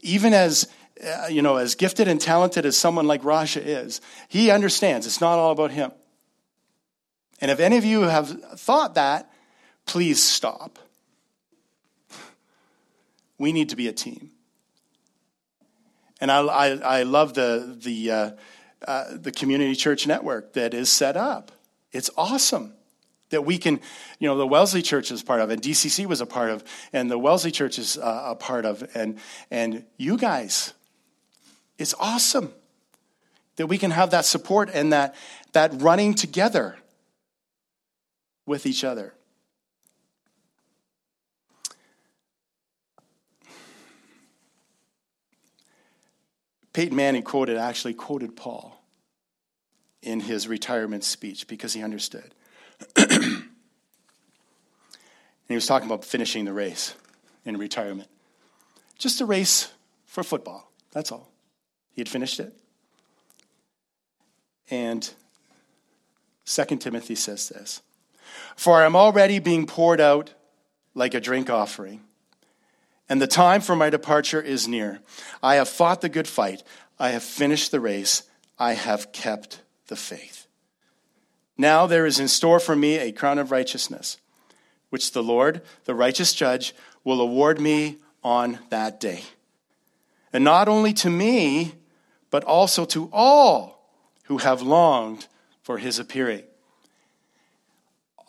Even 0.00 0.34
as, 0.34 0.68
uh, 1.02 1.28
you 1.30 1.40
know, 1.40 1.56
as 1.56 1.74
gifted 1.74 2.06
and 2.06 2.20
talented 2.20 2.66
as 2.66 2.76
someone 2.76 3.06
like 3.06 3.22
Rasha 3.22 3.62
is, 3.64 4.00
he 4.28 4.50
understands 4.50 5.06
it's 5.06 5.20
not 5.20 5.38
all 5.38 5.52
about 5.52 5.70
him. 5.70 5.90
And 7.40 7.50
if 7.50 7.60
any 7.60 7.78
of 7.78 7.84
you 7.84 8.02
have 8.02 8.28
thought 8.58 8.94
that, 8.94 9.32
please 9.86 10.22
stop. 10.22 10.78
We 13.38 13.52
need 13.52 13.70
to 13.70 13.76
be 13.76 13.88
a 13.88 13.92
team. 13.92 14.30
And 16.20 16.30
I, 16.30 16.40
I, 16.40 16.68
I 16.68 17.02
love 17.02 17.34
the, 17.34 17.76
the, 17.82 18.10
uh, 18.10 18.30
uh, 18.86 19.04
the 19.16 19.32
community 19.32 19.74
church 19.74 20.06
network 20.06 20.52
that 20.52 20.74
is 20.74 20.88
set 20.88 21.16
up. 21.16 21.50
It's 21.90 22.10
awesome 22.16 22.74
that 23.32 23.42
we 23.42 23.58
can, 23.58 23.80
you 24.18 24.28
know, 24.28 24.36
the 24.36 24.46
Wellesley 24.46 24.82
Church 24.82 25.10
is 25.10 25.22
part 25.22 25.40
of, 25.40 25.50
and 25.50 25.60
DCC 25.60 26.06
was 26.06 26.20
a 26.20 26.26
part 26.26 26.50
of, 26.50 26.62
and 26.92 27.10
the 27.10 27.18
Wellesley 27.18 27.50
Church 27.50 27.78
is 27.78 27.98
uh, 27.98 28.22
a 28.26 28.36
part 28.36 28.64
of, 28.64 28.88
and 28.94 29.18
and 29.50 29.84
you 29.96 30.16
guys, 30.16 30.72
it's 31.78 31.94
awesome 31.98 32.52
that 33.56 33.66
we 33.66 33.76
can 33.78 33.90
have 33.90 34.10
that 34.10 34.24
support 34.24 34.70
and 34.72 34.92
that 34.92 35.14
that 35.52 35.72
running 35.82 36.14
together 36.14 36.76
with 38.46 38.66
each 38.66 38.84
other. 38.84 39.14
Peyton 46.72 46.96
Manning 46.96 47.22
quoted, 47.22 47.58
actually 47.58 47.94
quoted 47.94 48.34
Paul 48.34 48.82
in 50.02 50.20
his 50.20 50.48
retirement 50.48 51.04
speech 51.04 51.46
because 51.46 51.74
he 51.74 51.82
understood. 51.82 52.34
he 55.52 55.56
was 55.56 55.66
talking 55.66 55.88
about 55.88 56.04
finishing 56.04 56.44
the 56.44 56.52
race 56.52 56.94
in 57.44 57.56
retirement. 57.56 58.08
Just 58.98 59.20
a 59.20 59.26
race 59.26 59.72
for 60.06 60.22
football, 60.22 60.70
that's 60.92 61.12
all. 61.12 61.30
He 61.92 62.00
had 62.00 62.08
finished 62.08 62.40
it. 62.40 62.54
And 64.70 65.08
2 66.46 66.64
Timothy 66.76 67.14
says 67.14 67.48
this 67.48 67.82
for 68.56 68.82
I 68.82 68.86
am 68.86 68.96
already 68.96 69.38
being 69.38 69.66
poured 69.66 70.00
out 70.00 70.34
like 70.94 71.14
a 71.14 71.20
drink 71.20 71.50
offering, 71.50 72.02
and 73.08 73.20
the 73.20 73.26
time 73.26 73.60
for 73.60 73.74
my 73.74 73.90
departure 73.90 74.40
is 74.40 74.68
near. 74.68 75.00
I 75.42 75.56
have 75.56 75.68
fought 75.68 76.00
the 76.00 76.08
good 76.08 76.28
fight, 76.28 76.62
I 76.98 77.10
have 77.10 77.22
finished 77.22 77.70
the 77.70 77.80
race, 77.80 78.24
I 78.58 78.74
have 78.74 79.12
kept 79.12 79.62
the 79.88 79.96
faith. 79.96 80.46
Now 81.56 81.86
there 81.86 82.06
is 82.06 82.18
in 82.18 82.28
store 82.28 82.60
for 82.60 82.76
me 82.76 82.98
a 82.98 83.12
crown 83.12 83.38
of 83.38 83.50
righteousness, 83.50 84.18
which 84.92 85.12
the 85.12 85.22
Lord, 85.22 85.62
the 85.86 85.94
righteous 85.94 86.34
judge, 86.34 86.74
will 87.02 87.20
award 87.20 87.58
me 87.58 87.96
on 88.22 88.58
that 88.68 89.00
day. 89.00 89.22
And 90.32 90.44
not 90.44 90.68
only 90.68 90.92
to 90.92 91.08
me, 91.08 91.72
but 92.30 92.44
also 92.44 92.84
to 92.84 93.08
all 93.10 93.88
who 94.24 94.38
have 94.38 94.60
longed 94.60 95.26
for 95.62 95.78
his 95.78 95.98
appearing 95.98 96.42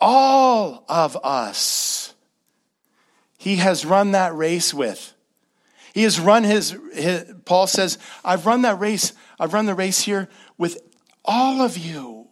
all 0.04 0.84
of 0.88 1.16
us. 1.24 2.14
He 3.38 3.56
has 3.56 3.86
run 3.86 4.12
that 4.12 4.34
race 4.34 4.74
with. 4.74 5.14
He 5.94 6.02
has 6.02 6.20
run 6.20 6.44
his, 6.44 6.76
his, 6.92 7.32
Paul 7.44 7.66
says, 7.66 7.98
I've 8.24 8.44
run 8.44 8.62
that 8.62 8.78
race, 8.78 9.12
I've 9.38 9.54
run 9.54 9.66
the 9.66 9.74
race 9.74 10.00
here 10.00 10.28
with 10.58 10.78
all 11.24 11.62
of 11.62 11.78
you. 11.78 12.28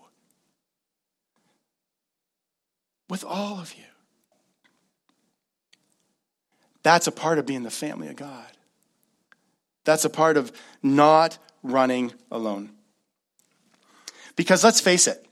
With 3.08 3.24
all 3.24 3.58
of 3.58 3.74
you. 3.74 3.91
That's 6.82 7.06
a 7.06 7.12
part 7.12 7.38
of 7.38 7.46
being 7.46 7.62
the 7.62 7.70
family 7.70 8.08
of 8.08 8.16
God. 8.16 8.46
That's 9.84 10.04
a 10.04 10.10
part 10.10 10.36
of 10.36 10.52
not 10.82 11.38
running 11.62 12.12
alone. 12.30 12.70
Because 14.36 14.64
let's 14.64 14.80
face 14.80 15.06
it, 15.06 15.24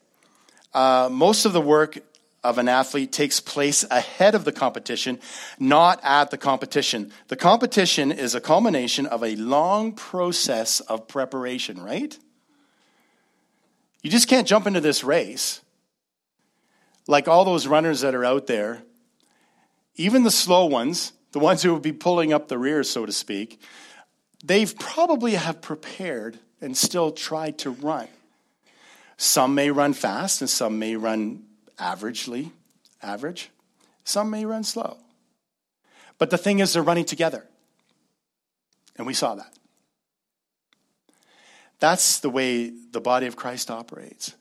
uh, 0.74 1.09
most 1.11 1.44
of 1.44 1.53
the 1.53 1.61
work 1.61 1.98
of 2.42 2.59
an 2.59 2.68
athlete 2.68 3.12
takes 3.12 3.40
place 3.40 3.84
ahead 3.90 4.34
of 4.34 4.44
the 4.44 4.53
competition, 4.53 5.18
not 5.59 6.01
at 6.03 6.30
the 6.30 6.38
competition. 6.38 7.12
The 7.28 7.36
competition 7.36 8.12
is 8.12 8.34
a 8.34 8.40
culmination 8.40 9.07
of 9.07 9.22
a 9.22 9.36
long 9.36 9.92
process 9.92 10.80
of 10.80 11.07
preparation, 11.07 11.80
right? 11.82 12.16
You 14.03 14.11
just 14.11 14.28
can't 14.28 14.46
jump 14.46 14.66
into 14.66 14.80
this 14.80 15.05
race. 15.05 15.61
Like 17.07 17.28
all 17.28 17.44
those 17.44 17.66
runners 17.66 18.01
that 18.01 18.14
are 18.14 18.24
out 18.24 18.46
there, 18.46 18.82
even 19.96 20.22
the 20.22 20.30
slow 20.30 20.66
ones, 20.66 21.12
the 21.32 21.38
ones 21.38 21.62
who 21.62 21.72
will 21.72 21.80
be 21.80 21.92
pulling 21.92 22.32
up 22.32 22.48
the 22.48 22.58
rear, 22.58 22.82
so 22.82 23.06
to 23.06 23.12
speak, 23.12 23.60
they've 24.44 24.76
probably 24.78 25.34
have 25.34 25.60
prepared 25.60 26.38
and 26.60 26.76
still 26.76 27.10
tried 27.10 27.58
to 27.58 27.70
run. 27.70 28.08
Some 29.16 29.54
may 29.54 29.70
run 29.70 29.92
fast 29.92 30.40
and 30.40 30.48
some 30.50 30.78
may 30.78 30.96
run 30.96 31.44
averagely, 31.78 32.50
average. 33.02 33.50
Some 34.04 34.30
may 34.30 34.44
run 34.44 34.64
slow. 34.64 34.98
But 36.18 36.30
the 36.30 36.38
thing 36.38 36.58
is, 36.58 36.72
they're 36.72 36.82
running 36.82 37.04
together. 37.04 37.46
And 38.96 39.06
we 39.06 39.14
saw 39.14 39.34
that. 39.34 39.52
That's 41.78 42.18
the 42.20 42.28
way 42.28 42.70
the 42.70 43.00
body 43.00 43.26
of 43.26 43.36
Christ 43.36 43.70
operates. 43.70 44.34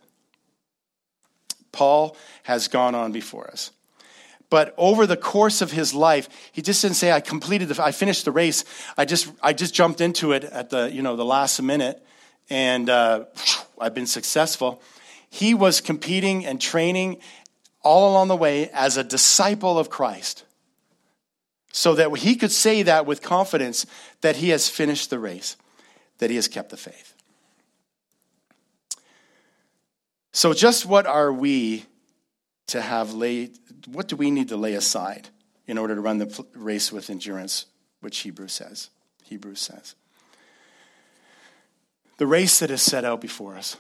Paul 1.72 2.18
has 2.44 2.68
gone 2.68 2.96
on 2.96 3.12
before 3.12 3.50
us. 3.50 3.72
But 4.50 4.74
over 4.78 5.06
the 5.06 5.18
course 5.18 5.62
of 5.62 5.72
his 5.72 5.94
life, 5.94 6.28
he 6.52 6.62
just 6.62 6.82
didn't 6.82 6.96
say, 6.96 7.12
I 7.12 7.22
completed 7.22 7.68
the, 7.68 7.84
I 7.84 7.92
finished 7.92 8.26
the 8.26 8.32
race. 8.32 8.66
I 8.98 9.06
just, 9.06 9.32
I 9.44 9.54
just 9.54 9.74
jumped 9.74 10.02
into 10.02 10.32
it 10.32 10.44
at 10.44 10.72
the, 10.72 10.92
you 10.92 11.02
know, 11.02 11.16
the 11.16 11.26
last 11.26 11.62
minute 11.62 12.04
and 12.50 12.90
uh, 12.90 13.26
I've 13.80 13.94
been 13.94 14.08
successful. 14.08 14.82
He 15.30 15.54
was 15.54 15.82
competing 15.82 16.46
and 16.46 16.60
training 16.60 17.20
all 17.82 18.12
along 18.12 18.28
the 18.28 18.36
way 18.36 18.70
as 18.74 18.98
a 18.98 19.04
disciple 19.04 19.78
of 19.78 19.90
Christ 19.90 20.44
so 21.72 21.94
that 21.96 22.18
he 22.18 22.36
could 22.36 22.52
say 22.52 22.84
that 22.84 23.06
with 23.06 23.22
confidence 23.22 23.86
that 24.22 24.38
he 24.38 24.50
has 24.50 24.68
finished 24.68 25.10
the 25.10 25.20
race, 25.20 25.56
that 26.18 26.30
he 26.30 26.36
has 26.36 26.48
kept 26.48 26.72
the 26.72 26.78
faith. 26.78 27.14
So, 30.32 30.54
just 30.54 30.86
what 30.86 31.06
are 31.06 31.32
we 31.32 31.86
to 32.70 32.82
have 32.82 33.14
laid, 33.14 33.58
what 33.88 34.08
do 34.08 34.16
we 34.16 34.32
need 34.32 34.50
to 34.50 34.58
lay 34.58 34.74
aside 34.74 35.30
in 35.68 35.78
order 35.78 35.96
to 35.96 36.02
run 36.02 36.18
the 36.18 36.46
race 36.54 36.92
with 36.92 37.10
endurance, 37.10 37.66
which 38.02 38.20
Hebrews 38.20 38.54
says? 38.54 38.90
Hebrews 39.24 39.60
says. 39.60 39.96
The 42.18 42.28
race 42.28 42.60
that 42.60 42.72
is 42.72 42.82
set 42.82 43.06
out 43.06 43.22
before 43.22 43.56
us. 43.56 43.78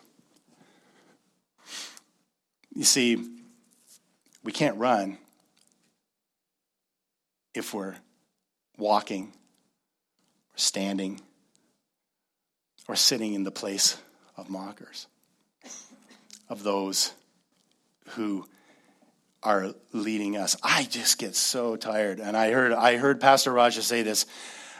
You 2.73 2.83
see, 2.83 3.27
we 4.43 4.51
can't 4.51 4.77
run 4.77 5.17
if 7.53 7.73
we're 7.73 7.95
walking, 8.77 9.33
or 10.53 10.57
standing, 10.57 11.19
or 12.87 12.95
sitting 12.95 13.33
in 13.33 13.43
the 13.43 13.51
place 13.51 13.97
of 14.37 14.49
mockers, 14.49 15.07
of 16.47 16.63
those 16.63 17.11
who 18.11 18.45
are 19.43 19.73
leading 19.93 20.35
us. 20.35 20.55
I 20.63 20.83
just 20.83 21.17
get 21.17 21.35
so 21.35 21.75
tired. 21.75 22.19
And 22.19 22.35
I 22.35 22.51
heard, 22.51 22.73
I 22.73 22.97
heard 22.97 23.21
Pastor 23.21 23.51
Raja 23.51 23.81
say 23.81 24.01
this. 24.01 24.25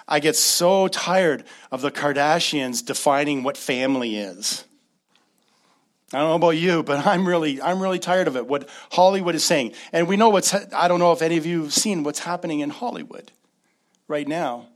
I 0.08 0.20
get 0.20 0.36
so 0.36 0.88
tired 0.88 1.44
of 1.72 1.82
the 1.82 1.92
Kardashians 1.92 2.86
defining 2.86 3.44
what 3.44 3.56
family 3.56 4.18
is. 4.18 4.66
I 6.12 6.18
don't 6.18 6.30
know 6.30 6.36
about 6.36 6.58
you, 6.58 6.82
but 6.84 7.06
I'm 7.08 7.28
really, 7.28 7.62
I'm 7.62 7.82
really 7.82 8.00
tired 8.00 8.28
of 8.28 8.36
it. 8.36 8.48
What 8.48 8.68
Hollywood 8.92 9.36
is 9.36 9.44
saying, 9.44 9.74
and 9.94 10.08
we 10.08 10.18
know 10.18 10.30
what's. 10.30 10.54
I 10.54 10.88
don't 10.88 11.00
know 11.00 11.12
if 11.12 11.22
any 11.22 11.38
of 11.38 11.46
you 11.46 11.64
have 11.64 11.74
seen 11.74 12.04
what's 12.04 12.20
happening 12.20 12.62
in 12.62 12.72
Hollywood 12.72 13.32
right 14.08 14.28
now. 14.28 14.68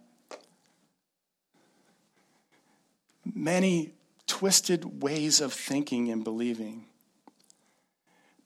Many 3.34 3.94
twisted 4.28 5.02
ways 5.02 5.42
of 5.42 5.54
thinking 5.54 6.12
and 6.12 6.24
believing 6.24 6.86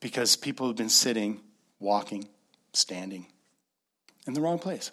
because 0.08 0.38
people 0.38 0.68
have 0.68 0.78
been 0.78 0.88
sitting, 0.88 1.42
walking, 1.82 2.26
standing 2.72 3.26
in 4.26 4.34
the 4.34 4.40
wrong 4.40 4.58
place, 4.58 4.92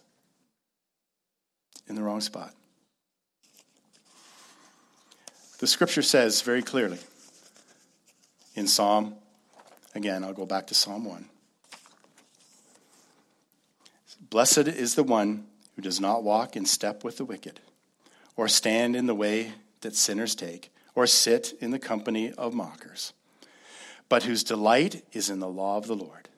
in 1.86 1.94
the 1.94 2.02
wrong 2.02 2.20
spot. 2.20 2.52
The 5.60 5.68
scripture 5.68 6.02
says 6.02 6.42
very 6.42 6.62
clearly 6.62 6.98
in 8.56 8.66
Psalm, 8.66 9.14
again, 9.94 10.24
I'll 10.24 10.32
go 10.32 10.46
back 10.46 10.66
to 10.66 10.74
Psalm 10.74 11.04
1. 11.04 11.26
Blessed 14.30 14.66
is 14.66 14.96
the 14.96 15.04
one 15.04 15.46
who 15.76 15.82
does 15.82 16.00
not 16.00 16.24
walk 16.24 16.56
in 16.56 16.66
step 16.66 17.04
with 17.04 17.18
the 17.18 17.24
wicked, 17.24 17.60
or 18.34 18.48
stand 18.48 18.96
in 18.96 19.06
the 19.06 19.14
way 19.14 19.52
that 19.82 19.94
sinners 19.94 20.34
take, 20.34 20.72
or 20.96 21.06
sit 21.06 21.52
in 21.60 21.70
the 21.70 21.78
company 21.78 22.32
of 22.32 22.52
mockers 22.52 23.12
but 24.08 24.24
whose 24.24 24.44
delight 24.44 25.04
is 25.12 25.30
in 25.30 25.40
the 25.40 25.48
law 25.48 25.76
of 25.76 25.86
the 25.86 25.96
Lord, 25.96 26.28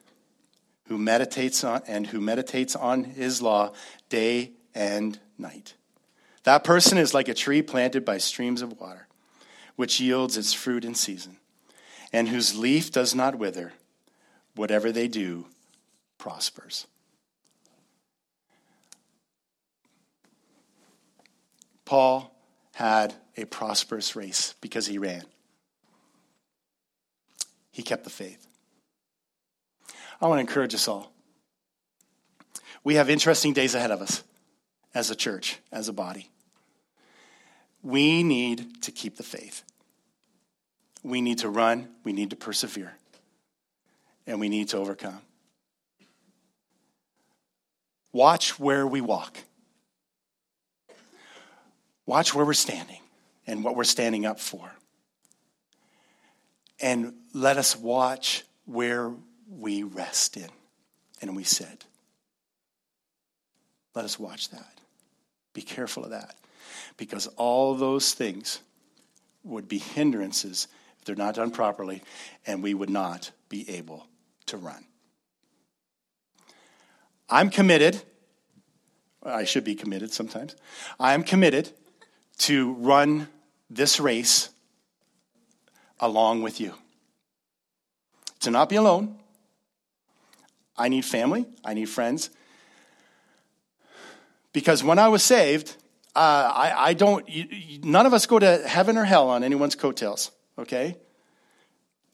who 0.87 0.97
meditates 0.97 1.63
on 1.63 1.81
and 1.87 2.07
who 2.07 2.21
meditates 2.21 2.75
on 2.75 3.03
his 3.03 3.41
law 3.41 3.73
day 4.09 4.51
and 4.73 5.19
night. 5.37 5.73
That 6.43 6.63
person 6.63 6.97
is 6.97 7.13
like 7.13 7.27
a 7.27 7.33
tree 7.33 7.61
planted 7.61 8.05
by 8.05 8.19
streams 8.19 8.61
of 8.61 8.79
water, 8.79 9.07
which 9.75 9.99
yields 9.99 10.37
its 10.37 10.53
fruit 10.53 10.85
in 10.85 10.95
season, 10.95 11.37
and 12.13 12.29
whose 12.29 12.57
leaf 12.57 12.91
does 12.91 13.13
not 13.13 13.35
wither. 13.35 13.73
Whatever 14.55 14.91
they 14.91 15.07
do 15.07 15.45
prospers. 16.17 16.87
Paul 21.85 22.33
had 22.73 23.13
a 23.37 23.45
prosperous 23.45 24.15
race 24.15 24.55
because 24.61 24.87
he 24.87 24.97
ran 24.97 25.23
he 27.77 27.83
kept 27.83 28.03
the 28.03 28.09
faith. 28.09 28.47
I 30.19 30.25
want 30.25 30.37
to 30.37 30.41
encourage 30.41 30.73
us 30.73 30.87
all. 30.87 31.11
We 32.83 32.95
have 32.95 33.07
interesting 33.07 33.53
days 33.53 33.75
ahead 33.75 33.91
of 33.91 34.01
us 34.01 34.23
as 34.95 35.11
a 35.11 35.15
church, 35.15 35.59
as 35.71 35.87
a 35.87 35.93
body. 35.93 36.31
We 37.83 38.23
need 38.23 38.81
to 38.81 38.91
keep 38.91 39.17
the 39.17 39.23
faith. 39.23 39.61
We 41.03 41.21
need 41.21 41.37
to 41.39 41.49
run, 41.49 41.89
we 42.03 42.13
need 42.13 42.31
to 42.31 42.35
persevere, 42.35 42.95
and 44.25 44.39
we 44.39 44.49
need 44.49 44.69
to 44.69 44.77
overcome. 44.77 45.21
Watch 48.11 48.59
where 48.59 48.87
we 48.87 49.01
walk. 49.01 49.37
Watch 52.07 52.33
where 52.33 52.43
we're 52.43 52.53
standing 52.53 53.01
and 53.45 53.63
what 53.63 53.75
we're 53.75 53.83
standing 53.83 54.25
up 54.25 54.39
for 54.39 54.71
and 56.79 57.13
let 57.37 57.57
us 57.57 57.75
watch 57.75 58.43
where 58.65 59.11
we 59.49 59.83
rest 59.83 60.37
in 60.37 60.49
and 61.21 61.35
we 61.35 61.43
sit. 61.43 61.85
Let 63.93 64.05
us 64.05 64.19
watch 64.19 64.49
that. 64.49 64.73
Be 65.53 65.61
careful 65.61 66.03
of 66.03 66.09
that. 66.11 66.35
Because 66.97 67.27
all 67.37 67.75
those 67.75 68.13
things 68.13 68.59
would 69.43 69.67
be 69.67 69.77
hindrances 69.77 70.67
if 70.99 71.05
they're 71.05 71.15
not 71.15 71.35
done 71.35 71.51
properly, 71.51 72.01
and 72.45 72.61
we 72.61 72.73
would 72.73 72.89
not 72.89 73.31
be 73.49 73.69
able 73.69 74.07
to 74.47 74.57
run. 74.57 74.83
I'm 77.29 77.49
committed. 77.49 78.01
I 79.23 79.43
should 79.43 79.63
be 79.63 79.75
committed 79.75 80.11
sometimes. 80.11 80.55
I'm 80.99 81.23
committed 81.23 81.71
to 82.39 82.73
run 82.73 83.27
this 83.69 83.99
race 83.99 84.49
along 85.99 86.41
with 86.41 86.59
you. 86.59 86.73
To 88.41 88.51
not 88.51 88.69
be 88.69 88.75
alone. 88.75 89.17
I 90.77 90.89
need 90.89 91.05
family, 91.05 91.45
I 91.65 91.73
need 91.73 91.89
friends. 91.89 92.29
Because 94.53 94.83
when 94.83 94.99
I 94.99 95.07
was 95.07 95.23
saved, 95.23 95.75
uh, 96.15 96.51
I, 96.53 96.89
I, 96.89 96.93
don't, 96.93 97.27
you, 97.29 97.79
none 97.83 98.05
of 98.05 98.13
us 98.13 98.25
go 98.25 98.39
to 98.39 98.67
heaven 98.67 98.97
or 98.97 99.03
hell 99.03 99.29
on 99.29 99.43
anyone's 99.43 99.75
coattails, 99.75 100.31
okay? 100.57 100.95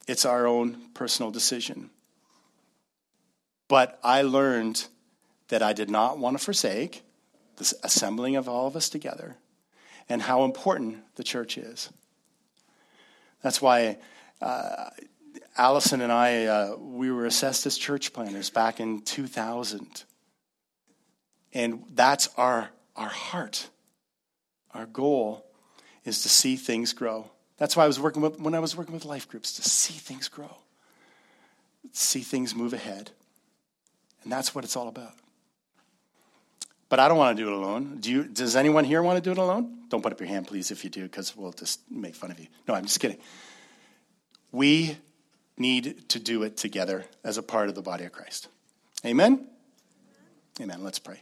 It's 0.07 0.25
our 0.25 0.47
own 0.47 0.89
personal 0.93 1.31
decision. 1.31 1.89
But 3.67 3.99
I 4.03 4.21
learned 4.21 4.85
that 5.47 5.61
I 5.61 5.73
did 5.73 5.89
not 5.89 6.17
want 6.17 6.37
to 6.37 6.43
forsake 6.43 7.03
this 7.57 7.73
assembling 7.83 8.35
of 8.35 8.49
all 8.49 8.67
of 8.67 8.75
us 8.75 8.89
together 8.89 9.37
and 10.09 10.21
how 10.21 10.43
important 10.43 10.97
the 11.15 11.23
church 11.23 11.57
is. 11.57 11.89
That's 13.41 13.61
why 13.61 13.97
uh, 14.41 14.89
Allison 15.55 16.01
and 16.01 16.11
I, 16.11 16.45
uh, 16.45 16.75
we 16.77 17.11
were 17.11 17.25
assessed 17.25 17.65
as 17.65 17.77
church 17.77 18.13
planners 18.13 18.49
back 18.49 18.79
in 18.79 19.01
2000. 19.01 20.03
And 21.53 21.83
that's 21.93 22.29
our, 22.37 22.71
our 22.95 23.09
heart. 23.09 23.69
Our 24.73 24.87
goal 24.87 25.45
is 26.03 26.23
to 26.23 26.29
see 26.29 26.55
things 26.55 26.93
grow. 26.93 27.29
That's 27.57 27.77
why 27.77 27.83
I 27.83 27.87
was 27.87 27.99
working 27.99 28.21
with, 28.21 28.39
when 28.39 28.55
I 28.55 28.59
was 28.59 28.75
working 28.75 28.93
with 28.93 29.05
life 29.05 29.27
groups, 29.27 29.53
to 29.53 29.61
see 29.61 29.93
things 29.93 30.27
grow, 30.27 30.57
see 31.91 32.21
things 32.21 32.55
move 32.55 32.73
ahead. 32.73 33.11
And 34.23 34.31
that's 34.31 34.55
what 34.55 34.63
it's 34.63 34.75
all 34.75 34.87
about. 34.87 35.13
But 36.89 36.99
I 36.99 37.07
don't 37.07 37.17
want 37.17 37.37
to 37.37 37.43
do 37.43 37.49
it 37.49 37.53
alone. 37.55 37.97
Do 37.99 38.11
you, 38.11 38.23
does 38.23 38.55
anyone 38.55 38.85
here 38.85 39.01
want 39.01 39.17
to 39.17 39.21
do 39.21 39.31
it 39.31 39.37
alone? 39.37 39.83
Don't 39.89 40.01
put 40.01 40.11
up 40.11 40.19
your 40.19 40.29
hand, 40.29 40.47
please, 40.47 40.71
if 40.71 40.83
you 40.83 40.89
do, 40.89 41.03
because 41.03 41.35
we'll 41.35 41.51
just 41.51 41.79
make 41.89 42.15
fun 42.15 42.31
of 42.31 42.39
you. 42.39 42.47
No, 42.67 42.73
I'm 42.73 42.85
just 42.85 42.99
kidding. 42.99 43.17
We 44.51 44.97
need 45.57 46.09
to 46.09 46.19
do 46.19 46.43
it 46.43 46.57
together 46.57 47.05
as 47.23 47.37
a 47.37 47.43
part 47.43 47.69
of 47.69 47.75
the 47.75 47.81
body 47.81 48.05
of 48.05 48.11
Christ. 48.11 48.47
Amen? 49.05 49.47
Amen. 50.59 50.83
Let's 50.83 50.99
pray. 50.99 51.19